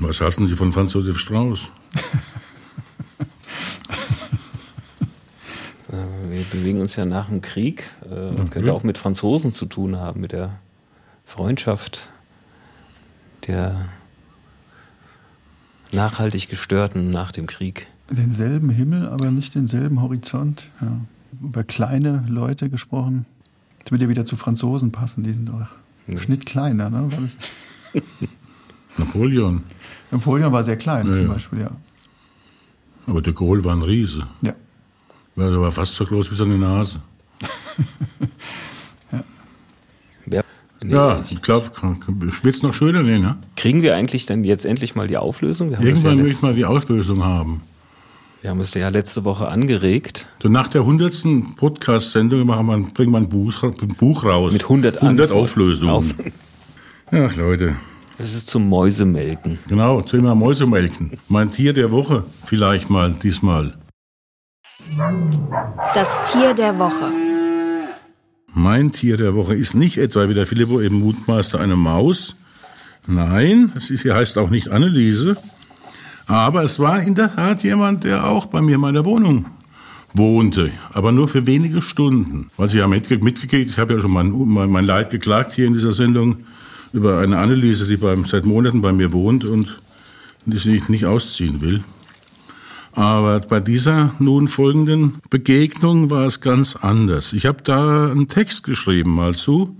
[0.00, 1.70] Was halten Sie von Franz Josef Strauß?
[5.88, 7.84] Äh, wir bewegen uns ja nach dem Krieg.
[8.10, 8.48] Äh, okay.
[8.50, 10.58] Könnte auch mit Franzosen zu tun haben, mit der
[11.24, 12.08] Freundschaft
[13.46, 13.88] der
[15.92, 17.86] nachhaltig Gestörten nach dem Krieg.
[18.10, 20.70] Denselben Himmel, aber nicht denselben Horizont.
[20.80, 21.00] Ja.
[21.40, 23.26] Über kleine Leute gesprochen.
[23.86, 25.60] Das wird ja wieder zu Franzosen passen, die sind doch
[26.08, 26.18] ja.
[26.18, 27.08] Schnitt kleiner, ne?
[28.98, 29.62] Napoleon.
[30.10, 31.70] Napoleon war sehr klein ja, zum Beispiel, ja.
[33.06, 34.26] Aber de Gaulle war ein Riese.
[34.42, 34.54] Ja.
[35.36, 36.98] Ja, der war fast so groß wie seine Nase.
[39.12, 39.22] ja.
[40.32, 40.42] ja.
[40.82, 43.36] Nee, ja, ich glaube, wird es noch schöner nee, ne?
[43.54, 45.70] Kriegen wir eigentlich dann jetzt endlich mal die Auflösung?
[45.70, 47.62] Irgendwann ja möchte ich mal die Auflösung haben.
[48.46, 50.28] Wir haben es ja letzte Woche angeregt.
[50.40, 52.46] So nach der hundertsten Podcast-Sendung
[52.94, 54.52] bringen wir ein Buch, ein Buch raus.
[54.52, 56.14] Mit 100, 100 Auflösungen.
[57.10, 57.74] Ach, Leute.
[58.18, 59.58] Das ist zum Mäusemelken.
[59.66, 61.18] Genau, Thema Mäusemelken.
[61.28, 63.74] Mein Tier der Woche vielleicht mal diesmal.
[65.94, 67.10] Das Tier der Woche.
[68.54, 72.36] Mein Tier der Woche ist nicht etwa wie der Filippo eben mutmaßte eine Maus.
[73.08, 75.36] Nein, hier heißt auch nicht Anneliese,
[76.26, 79.46] aber es war in der Tat jemand, der auch bei mir in meiner Wohnung
[80.14, 82.50] wohnte, aber nur für wenige Stunden.
[82.56, 84.30] Weil Sie ja mitgekriegt, ich habe ja schon mein,
[84.70, 86.38] mein, Leid geklagt hier in dieser Sendung
[86.92, 89.78] über eine Anneliese, die beim, seit Monaten bei mir wohnt und
[90.46, 91.82] die sich nicht ausziehen will.
[92.92, 97.34] Aber bei dieser nun folgenden Begegnung war es ganz anders.
[97.34, 99.76] Ich habe da einen Text geschrieben mal zu,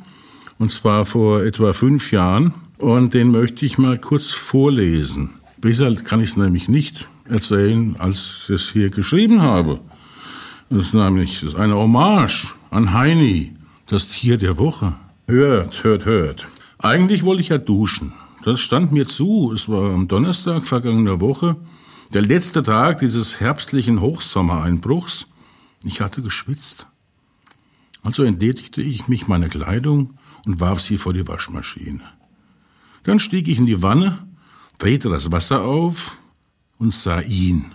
[0.58, 5.30] und zwar vor etwa fünf Jahren, und den möchte ich mal kurz vorlesen.
[5.58, 9.80] Besser kann ich es nämlich nicht erzählen, als ich es hier geschrieben habe.
[10.70, 13.54] Das ist nämlich das ist eine Hommage an Heini,
[13.86, 14.94] das Tier der Woche.
[15.26, 16.46] Hört, hört, hört.
[16.78, 18.12] Eigentlich wollte ich ja duschen.
[18.44, 19.52] Das stand mir zu.
[19.52, 21.56] Es war am Donnerstag vergangener Woche,
[22.12, 25.26] der letzte Tag dieses herbstlichen Hochsommereinbruchs.
[25.84, 26.86] Ich hatte geschwitzt.
[28.02, 30.14] Also entledigte ich mich meiner Kleidung
[30.46, 32.02] und warf sie vor die Waschmaschine.
[33.02, 34.18] Dann stieg ich in die Wanne
[34.78, 36.18] drehte das Wasser auf
[36.78, 37.74] und sah ihn.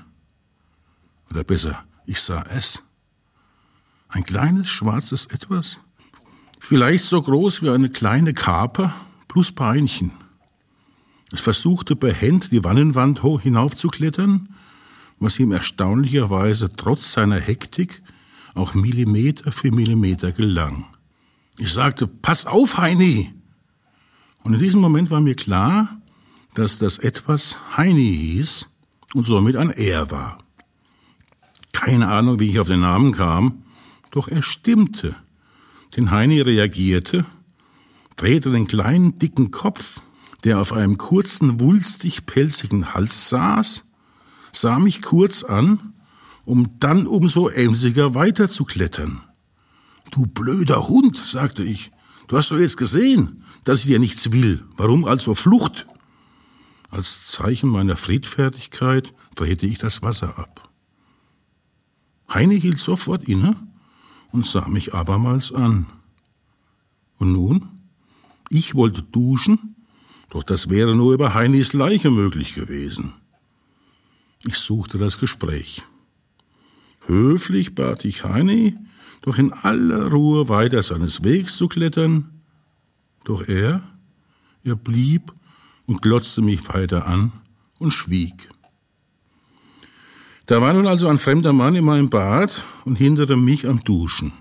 [1.30, 2.84] Oder besser, ich sah es.
[4.10, 5.78] Ein kleines schwarzes Etwas,
[6.60, 8.94] vielleicht so groß wie eine kleine Kaper
[9.28, 10.12] plus Beinchen.
[11.32, 14.50] Es versuchte behend die Wannenwand hoch hinaufzuklettern,
[15.20, 18.02] was ihm erstaunlicherweise trotz seiner Hektik
[18.54, 20.86] auch Millimeter für Millimeter gelang.
[21.58, 23.34] Ich sagte, pass auf, Heini!
[24.44, 26.01] Und in diesem Moment war mir klar,
[26.54, 28.68] dass das etwas Heini hieß
[29.14, 30.40] und somit ein Er war.
[31.72, 33.64] Keine Ahnung, wie ich auf den Namen kam,
[34.12, 35.16] doch er stimmte.
[35.96, 37.26] Denn Heini reagierte,
[38.16, 40.02] drehte den kleinen, dicken Kopf,
[40.44, 43.84] der auf einem kurzen, wulstig pelzigen Hals saß,
[44.52, 45.94] sah mich kurz an,
[46.46, 49.24] um dann umso emsiger weiterzuklettern.
[50.12, 51.92] Du blöder Hund, sagte ich,
[52.28, 54.66] du hast doch jetzt gesehen, dass ich dir nichts will.
[54.76, 55.86] Warum also Flucht?
[56.92, 60.70] Als Zeichen meiner Friedfertigkeit drehte ich das Wasser ab.
[62.32, 63.56] Heine hielt sofort inne
[64.34, 65.86] und sah mich abermals an.
[67.18, 67.70] Und nun?
[68.50, 69.76] Ich wollte duschen,
[70.30, 73.14] doch das wäre nur über Heinis Leiche möglich gewesen.
[74.46, 75.84] Ich suchte das Gespräch.
[77.06, 78.78] Höflich bat ich Heini,
[79.22, 82.42] doch in aller Ruhe weiter seines Wegs zu klettern.
[83.24, 83.82] Doch er,
[84.64, 85.32] er blieb
[85.92, 87.34] und glotzte mich weiter an
[87.78, 88.50] und schwieg.
[90.46, 94.32] Da war nun also ein fremder Mann in meinem Bad und hinderte mich am Duschen.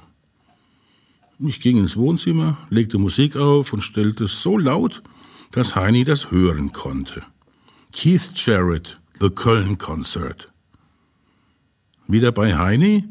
[1.40, 5.02] Ich ging ins Wohnzimmer, legte Musik auf und stellte so laut,
[5.50, 7.24] dass Heini das hören konnte.
[7.92, 10.52] Keith Jarrett, The Köln Concert.
[12.06, 13.08] Wieder bei Heini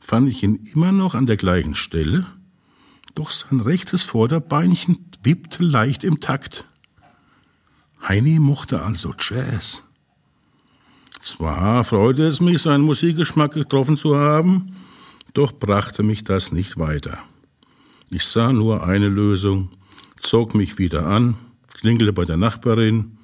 [0.00, 2.24] fand ich ihn immer noch an der gleichen Stelle,
[3.14, 6.64] doch sein rechtes Vorderbeinchen wippte leicht im Takt.
[8.06, 9.82] Heini mochte also Jazz.
[11.22, 14.74] Zwar freute es mich, seinen Musikgeschmack getroffen zu haben,
[15.32, 17.18] doch brachte mich das nicht weiter.
[18.10, 19.70] Ich sah nur eine Lösung,
[20.20, 21.36] zog mich wieder an,
[21.72, 23.16] klingelte bei der Nachbarin,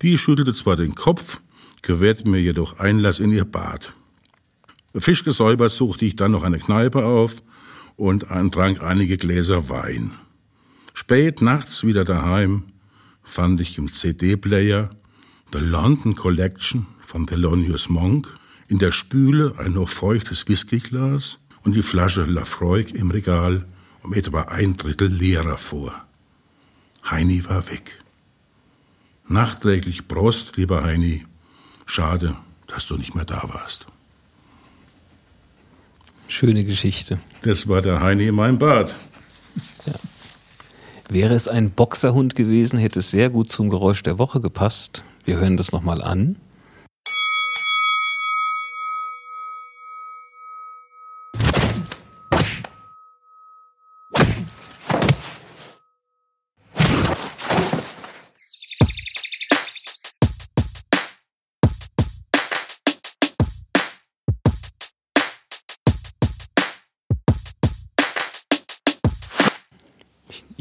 [0.00, 1.40] die schüttelte zwar den Kopf,
[1.82, 3.94] gewährte mir jedoch Einlass in ihr Bad.
[4.94, 7.42] Fisch gesäubert suchte ich dann noch eine Kneipe auf
[7.96, 10.12] und trank einige Gläser Wein.
[10.94, 12.69] Spät nachts wieder daheim
[13.30, 14.90] fand ich im CD-Player
[15.52, 18.28] The London Collection von Thelonious Monk,
[18.68, 23.64] in der Spüle ein noch feuchtes Whiskyglas und die Flasche Lafroig im Regal
[24.02, 26.04] um etwa ein Drittel leerer vor.
[27.08, 28.02] Heini war weg.
[29.28, 31.24] Nachträglich Prost, lieber Heini.
[31.86, 33.86] Schade, dass du nicht mehr da warst.
[36.26, 37.20] Schöne Geschichte.
[37.42, 38.94] Das war der Heini in meinem Bad.
[41.10, 45.02] Wäre es ein Boxerhund gewesen, hätte es sehr gut zum Geräusch der Woche gepasst.
[45.24, 46.36] Wir hören das nochmal an.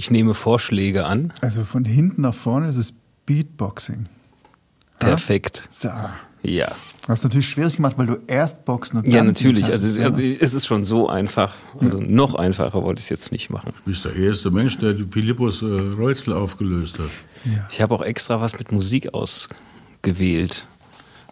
[0.09, 1.31] Ich nehme Vorschläge an.
[1.39, 2.95] Also von hinten nach vorne ist es
[3.27, 4.07] Beatboxing.
[4.97, 5.67] Perfekt.
[5.69, 5.89] So.
[6.41, 6.69] Ja.
[7.05, 9.71] Du hast natürlich schwierig gemacht, weil du erst boxen und dann Ja, natürlich.
[9.71, 10.09] Also, ja.
[10.09, 11.53] also es ist schon so einfach.
[11.79, 13.71] Also noch einfacher wollte ich es jetzt nicht machen.
[13.85, 17.11] Du bist der erste Mensch, der die Philippus äh, Reuzel aufgelöst hat.
[17.71, 20.67] Ich habe auch extra was mit Musik ausgewählt,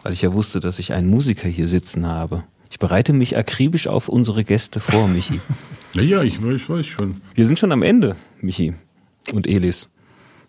[0.04, 2.44] weil ich ja wusste, dass ich einen Musiker hier sitzen habe.
[2.70, 5.40] Ich bereite mich akribisch auf unsere Gäste vor, Michi.
[5.94, 7.20] Naja, ich, ich weiß schon.
[7.34, 8.74] Wir sind schon am Ende, Michi
[9.32, 9.88] und Elis.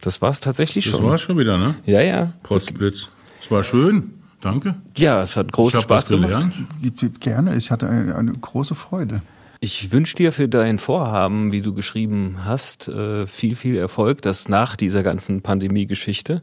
[0.01, 1.05] Das war's tatsächlich Das schon.
[1.05, 1.75] war's schon wieder, ne?
[1.85, 2.25] Ja, ja.
[2.25, 3.09] Das, Potzblitz.
[3.41, 4.11] Es war schön.
[4.41, 4.75] Danke.
[4.95, 6.51] ja, es hat Ich großen habe was Spaß gemacht.
[6.79, 7.19] gelernt.
[7.19, 9.21] Gerne, ich hatte eine, eine große Freude.
[9.59, 14.47] Ich wünsche dir für dein Vorhaben, wie du geschrieben hast, äh, viel, viel Erfolg, dass
[14.47, 16.41] nach dieser ganzen Pandemie-Geschichte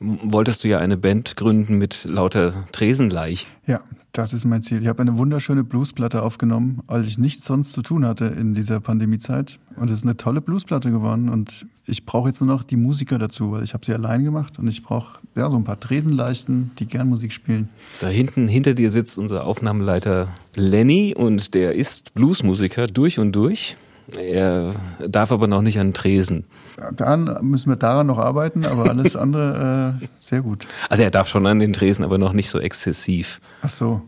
[0.00, 3.46] wolltest du ja eine Band gründen mit lauter Tresenleich.
[3.66, 3.82] Ja,
[4.16, 4.80] das ist mein Ziel.
[4.82, 8.80] Ich habe eine wunderschöne Bluesplatte aufgenommen, als ich nichts sonst zu tun hatte in dieser
[8.80, 9.58] Pandemiezeit.
[9.76, 11.28] Und es ist eine tolle Bluesplatte geworden.
[11.28, 14.58] Und ich brauche jetzt nur noch die Musiker dazu, weil ich habe sie allein gemacht
[14.58, 17.68] und ich brauche ja so ein paar Tresenleichten, die gern Musik spielen.
[18.00, 23.76] Da hinten hinter dir sitzt unser Aufnahmeleiter Lenny und der ist Bluesmusiker durch und durch.
[24.14, 24.72] Er
[25.06, 26.44] darf aber noch nicht an den Tresen.
[26.92, 30.66] Dann müssen wir daran noch arbeiten, aber alles andere äh, sehr gut.
[30.88, 33.40] Also er darf schon an den Tresen, aber noch nicht so exzessiv.
[33.62, 34.02] Ach so.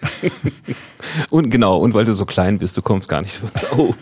[1.30, 3.48] Und genau, und weil du so klein bist, du kommst gar nicht so.
[3.76, 3.94] Oh.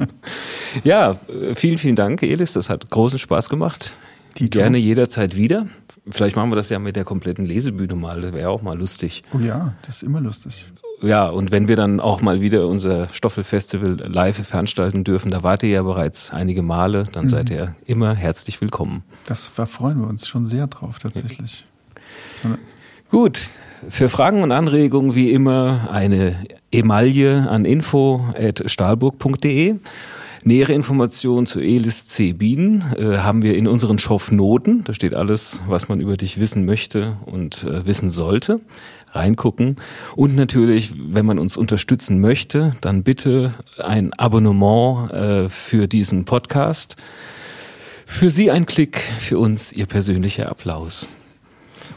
[0.84, 1.16] ja,
[1.54, 2.52] vielen, vielen Dank, Elis.
[2.52, 3.94] Das hat großen Spaß gemacht.
[4.38, 4.58] Dito.
[4.58, 5.66] Gerne jederzeit wieder.
[6.08, 8.20] Vielleicht machen wir das ja mit der kompletten Lesebühne mal.
[8.20, 9.24] Das wäre auch mal lustig.
[9.32, 10.66] Oh ja, das ist immer lustig.
[11.02, 15.62] Ja, und wenn wir dann auch mal wieder unser Stoffelfestival live veranstalten dürfen, da wart
[15.62, 17.28] ihr ja bereits einige Male, dann mhm.
[17.28, 19.02] seid ihr immer herzlich willkommen.
[19.26, 21.66] Das da freuen wir uns schon sehr drauf, tatsächlich.
[22.42, 22.56] Ja.
[23.10, 23.40] Gut.
[23.88, 29.74] Für Fragen und Anregungen wie immer eine Emaille an info.stahlburg.de.
[30.44, 32.32] Nähere Informationen zu Elis C.
[32.32, 34.82] Bienen äh, haben wir in unseren Stoffnoten.
[34.84, 38.60] Da steht alles, was man über dich wissen möchte und äh, wissen sollte
[39.16, 39.76] reingucken.
[40.14, 46.96] Und natürlich, wenn man uns unterstützen möchte, dann bitte ein Abonnement äh, für diesen Podcast.
[48.06, 51.08] Für Sie ein Klick, für uns Ihr persönlicher Applaus.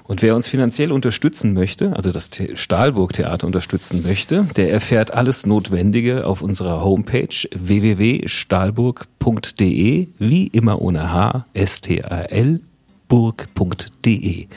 [0.10, 5.46] Und wer uns finanziell unterstützen möchte, also das Stahlburg Theater unterstützen möchte, der erfährt alles
[5.46, 12.62] Notwendige auf unserer Homepage www.stahlburg.de, wie immer ohne H, S-T-A-L,
[13.08, 14.48] burg.de.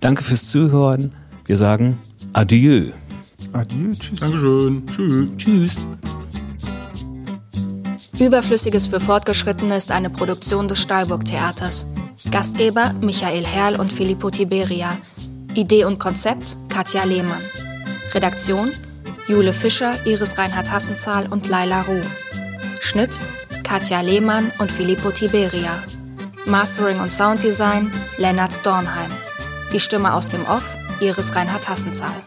[0.00, 1.12] Danke fürs Zuhören.
[1.48, 1.98] Wir sagen
[2.34, 2.92] Adieu.
[3.54, 4.20] Adieu, tschüss.
[4.20, 4.86] Dankeschön.
[4.86, 5.30] Tschüss.
[5.38, 5.76] Tschüss.
[8.20, 11.86] Überflüssiges für Fortgeschrittene ist eine Produktion des Stahlburg Theaters.
[12.30, 14.98] Gastgeber Michael Herrl und Filippo Tiberia.
[15.54, 17.40] Idee und Konzept Katja Lehmann.
[18.12, 18.70] Redaktion
[19.26, 22.04] Jule Fischer, Iris Reinhard Hassenzahl und Laila Ruh.
[22.80, 23.18] Schnitt
[23.62, 25.82] Katja Lehmann und Filippo Tiberia.
[26.44, 29.10] Mastering und Sounddesign Lennart Dornheim.
[29.72, 32.22] Die Stimme aus dem Off Iris Reinhard Hassenzahl.